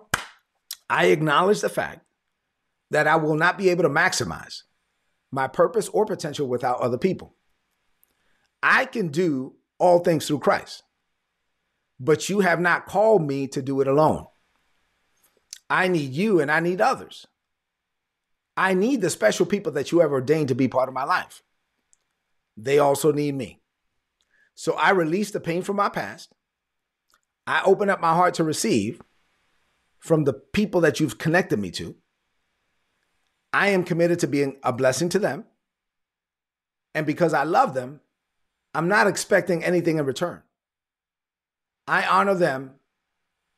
I 0.89 1.05
acknowledge 1.07 1.61
the 1.61 1.69
fact 1.69 2.05
that 2.89 3.07
I 3.07 3.15
will 3.15 3.35
not 3.35 3.57
be 3.57 3.69
able 3.69 3.83
to 3.83 3.89
maximize 3.89 4.63
my 5.31 5.47
purpose 5.47 5.87
or 5.89 6.05
potential 6.05 6.47
without 6.47 6.79
other 6.79 6.97
people. 6.97 7.35
I 8.61 8.85
can 8.85 9.07
do 9.07 9.55
all 9.79 9.99
things 9.99 10.27
through 10.27 10.39
Christ, 10.39 10.83
but 11.99 12.29
you 12.29 12.41
have 12.41 12.59
not 12.59 12.85
called 12.85 13.23
me 13.23 13.47
to 13.47 13.61
do 13.61 13.81
it 13.81 13.87
alone. 13.87 14.27
I 15.71 15.87
need 15.87 16.11
you 16.11 16.41
and 16.41 16.51
I 16.51 16.59
need 16.59 16.81
others. 16.81 17.25
I 18.57 18.73
need 18.73 18.99
the 18.99 19.09
special 19.09 19.45
people 19.45 19.71
that 19.71 19.89
you 19.93 19.99
have 19.99 20.11
ordained 20.11 20.49
to 20.49 20.55
be 20.55 20.67
part 20.67 20.89
of 20.89 20.93
my 20.93 21.05
life. 21.05 21.41
They 22.57 22.77
also 22.77 23.13
need 23.13 23.35
me. 23.35 23.61
So 24.53 24.73
I 24.73 24.89
release 24.89 25.31
the 25.31 25.39
pain 25.39 25.61
from 25.61 25.77
my 25.77 25.87
past. 25.87 26.33
I 27.47 27.61
open 27.63 27.89
up 27.89 28.01
my 28.01 28.13
heart 28.13 28.33
to 28.33 28.43
receive 28.43 29.01
from 29.97 30.25
the 30.25 30.33
people 30.33 30.81
that 30.81 30.99
you've 30.99 31.17
connected 31.17 31.57
me 31.57 31.71
to. 31.71 31.95
I 33.53 33.69
am 33.69 33.85
committed 33.85 34.19
to 34.19 34.27
being 34.27 34.57
a 34.63 34.73
blessing 34.73 35.07
to 35.07 35.19
them. 35.19 35.45
And 36.93 37.05
because 37.05 37.33
I 37.33 37.43
love 37.43 37.73
them, 37.73 38.01
I'm 38.73 38.89
not 38.89 39.07
expecting 39.07 39.63
anything 39.63 39.99
in 39.99 40.05
return. 40.05 40.41
I 41.87 42.05
honor 42.05 42.35
them 42.35 42.75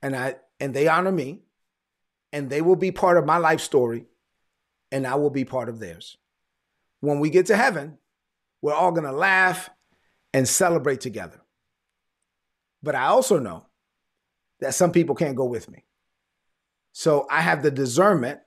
and 0.04 0.16
I 0.16 0.36
and 0.60 0.76
they 0.76 0.88
honor 0.88 1.12
me 1.12 1.42
and 2.34 2.50
they 2.50 2.62
will 2.62 2.76
be 2.76 2.92
part 2.92 3.18
of 3.18 3.28
my 3.28 3.38
life 3.38 3.62
story, 3.62 4.08
and 4.92 5.06
I 5.06 5.16
will 5.16 5.30
be 5.30 5.46
part 5.46 5.70
of 5.70 5.80
theirs. 5.80 6.18
When 7.00 7.20
we 7.20 7.30
get 7.30 7.46
to 7.46 7.56
heaven, 7.56 8.00
we're 8.62 8.74
all 8.74 8.92
going 8.92 9.06
to 9.06 9.12
laugh 9.12 9.70
and 10.34 10.48
celebrate 10.48 11.00
together. 11.00 11.40
But 12.82 12.96
I 12.96 13.06
also 13.06 13.38
know 13.38 13.68
that 14.62 14.74
some 14.74 14.92
people 14.92 15.14
can't 15.14 15.36
go 15.36 15.46
with 15.46 15.70
me. 15.70 15.86
So 16.92 17.28
I 17.30 17.42
have 17.42 17.62
the 17.62 17.72
discernment 17.72 18.40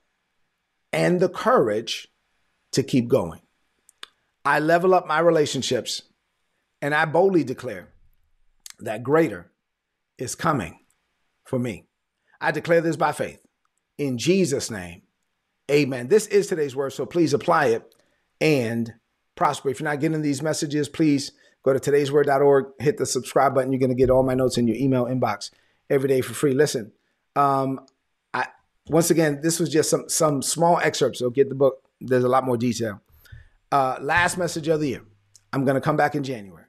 and 0.93 1.21
the 1.21 1.29
courage 1.29 2.09
to 2.73 2.83
keep 2.83 3.07
going. 3.07 3.41
I 4.45 4.59
level 4.59 4.95
up 4.95 5.07
my 5.07 5.21
relationships 5.21 6.03
and 6.83 6.95
I 6.95 7.05
boldly 7.05 7.45
declare 7.45 7.89
that 8.81 9.03
greater 9.03 9.51
is 10.19 10.35
coming 10.35 10.81
for 11.45 11.59
me. 11.59 11.85
I 12.41 12.51
declare 12.51 12.81
this 12.81 12.97
by 12.97 13.13
faith 13.13 13.46
in 13.99 14.19
Jesus' 14.19 14.71
name. 14.71 15.03
Amen. 15.71 16.09
This 16.09 16.27
is 16.29 16.47
today's 16.47 16.77
word, 16.77 16.91
so 16.91 17.07
please 17.07 17.35
apply 17.35 17.67
it 17.67 17.95
and 18.41 18.93
prosper. 19.35 19.71
If 19.71 19.81
you're 19.81 19.89
not 19.89 20.01
getting 20.01 20.23
these 20.23 20.43
messages, 20.43 20.89
please 20.89 21.33
go 21.65 21.73
to 21.73 21.81
today'sword.org, 21.81 22.67
hit 22.79 22.99
the 22.99 23.07
subscribe 23.07 23.55
button. 23.55 23.73
You're 23.73 23.81
going 23.81 23.91
to 23.91 23.97
get 23.97 24.11
all 24.11 24.23
my 24.23 24.35
notes 24.35 24.59
in 24.59 24.69
your 24.69 24.77
email 24.77 25.07
inbox 25.07 25.51
every 25.91 26.09
day 26.09 26.21
for 26.21 26.35
free. 26.35 26.53
Listen, 26.53 26.93
um, 27.35 27.81
I 28.33 28.47
once 28.89 29.11
again, 29.11 29.41
this 29.43 29.59
was 29.59 29.69
just 29.69 29.91
some 29.91 30.09
some 30.09 30.43
small 30.43 30.79
excerpts. 30.79 31.19
So 31.19 31.31
get 31.31 31.49
the 31.49 31.55
book. 31.57 31.83
There's 32.01 32.25
a 32.25 32.29
lot 32.29 32.45
more 32.45 32.57
detail. 32.57 33.01
Uh, 33.73 33.99
last 34.01 34.39
message 34.39 34.69
of 34.69 34.81
the 34.81 34.89
year. 34.89 35.03
I'm 35.53 35.65
going 35.65 35.75
to 35.75 35.81
come 35.81 35.97
back 35.97 36.15
in 36.15 36.23
January. 36.23 36.65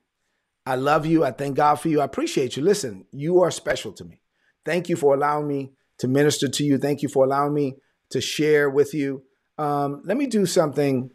I 0.66 0.76
love 0.76 1.06
you. 1.06 1.24
I 1.24 1.32
thank 1.32 1.56
God 1.56 1.76
for 1.76 1.90
you. 1.90 2.02
I 2.02 2.06
appreciate 2.06 2.58
you. 2.58 2.64
Listen, 2.64 3.06
you 3.12 3.42
are 3.42 3.52
special 3.52 3.92
to 3.94 4.06
me. 4.06 4.22
Thank 4.66 4.90
you 4.90 4.96
for 4.96 5.14
allowing 5.14 5.48
me 5.48 5.74
to 6.00 6.08
minister 6.08 6.48
to 6.48 6.64
you. 6.64 6.78
Thank 6.78 7.02
you 7.02 7.10
for 7.10 7.26
allowing 7.26 7.54
me 7.54 7.76
to 8.12 8.22
share 8.22 8.70
with 8.70 8.94
you. 8.94 9.24
Um, 9.58 10.02
let 10.06 10.18
me 10.18 10.28
do 10.28 10.46
something 10.46 11.12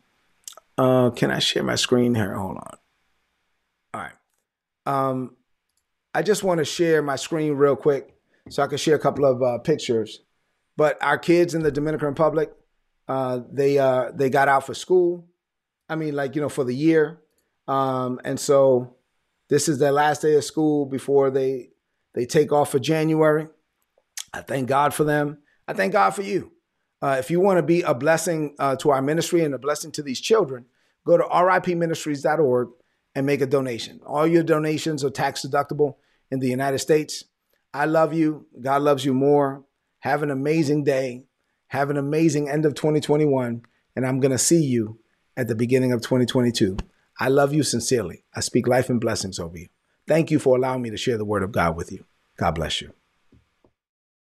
Uh, 0.79 1.11
can 1.11 1.31
I 1.31 1.39
share 1.39 1.63
my 1.63 1.77
screen 1.77 2.15
here? 2.15 2.35
Hold 2.35 2.57
on. 2.57 2.77
All 3.95 4.01
right. 4.01 4.13
Um, 4.87 5.37
I 6.15 6.23
just 6.23 6.43
want 6.43 6.59
to 6.59 6.65
share 6.65 7.03
my 7.03 7.17
screen 7.17 7.55
real 7.55 7.77
quick 7.77 8.15
so 8.49 8.63
I 8.63 8.67
can 8.67 8.79
share 8.79 8.97
a 8.97 8.99
couple 8.99 9.25
of 9.25 9.43
uh, 9.43 9.59
pictures. 9.59 10.21
But 10.77 11.01
our 11.03 11.19
kids 11.19 11.55
in 11.55 11.63
the 11.63 11.71
Dominican 11.71 12.09
Republic, 12.09 12.51
uh, 13.07 13.41
they 13.53 13.79
uh, 13.79 14.11
they 14.15 14.31
got 14.31 14.49
out 14.49 14.65
for 14.67 14.75
school. 14.75 15.29
I 15.89 15.97
mean, 15.97 16.17
like 16.17 16.35
you 16.35 16.41
know, 16.41 16.49
for 16.49 16.65
the 16.65 16.75
year, 16.75 17.21
um, 17.69 18.19
and 18.25 18.41
so 18.41 18.97
this 19.49 19.69
is 19.69 19.79
their 19.79 19.93
last 19.93 20.23
day 20.23 20.35
of 20.35 20.45
school 20.45 20.87
before 20.87 21.31
they 21.31 21.71
they 22.15 22.25
take 22.27 22.51
off 22.53 22.71
for 22.71 22.79
January. 22.79 23.49
I 24.33 24.41
thank 24.41 24.69
God 24.69 24.95
for 24.95 25.05
them. 25.05 25.39
I 25.69 25.75
thank 25.75 25.93
God 25.93 26.11
for 26.11 26.23
you. 26.23 26.53
Uh, 27.01 27.17
if 27.19 27.31
you 27.31 27.41
want 27.41 27.59
to 27.59 27.63
be 27.63 27.83
a 27.83 27.95
blessing 27.95 28.55
uh, 28.59 28.77
to 28.77 28.91
our 28.91 29.03
ministry 29.03 29.45
and 29.45 29.55
a 29.55 29.59
blessing 29.59 29.91
to 29.93 30.03
these 30.03 30.21
children, 30.21 30.67
go 31.05 31.17
to 31.17 31.25
ripministries.org 31.25 32.69
and 33.15 33.27
make 33.27 33.41
a 33.41 33.47
donation. 33.47 34.01
All 34.07 34.27
your 34.27 34.43
donations 34.43 35.05
are 35.05 35.11
tax 35.11 35.45
deductible 35.45 35.97
in 36.31 36.39
the 36.39 36.49
United 36.49 36.79
States. 36.79 37.25
I 37.75 37.87
love 37.87 38.13
you. 38.15 38.47
God 38.61 38.83
loves 38.83 39.05
you 39.05 39.15
more. 39.15 39.65
Have 40.01 40.23
an 40.23 40.31
amazing 40.31 40.85
day. 40.85 41.25
Have 41.69 41.91
an 41.91 41.97
amazing 41.97 42.49
end 42.49 42.65
of 42.65 42.75
2021. 42.75 43.63
And 43.97 44.07
I'm 44.07 44.21
going 44.21 44.33
to 44.33 44.39
see 44.39 44.63
you 44.63 44.99
at 45.37 45.49
the 45.49 45.55
beginning 45.55 45.93
of 45.93 46.03
2022. 46.03 46.77
I 47.19 47.29
love 47.29 47.53
you 47.53 47.63
sincerely. 47.63 48.25
I 48.35 48.41
speak 48.41 48.67
life 48.67 48.89
and 48.89 49.01
blessings 49.01 49.39
over 49.39 49.59
you. 49.59 49.69
Thank 50.07 50.31
you 50.31 50.39
for 50.39 50.57
allowing 50.57 50.83
me 50.83 50.91
to 50.91 50.97
share 50.97 51.19
the 51.19 51.25
word 51.25 51.43
of 51.43 51.53
God 51.53 51.77
with 51.77 51.93
you. 51.93 52.05
God 52.37 52.53
bless 52.53 52.81
you. 52.81 52.93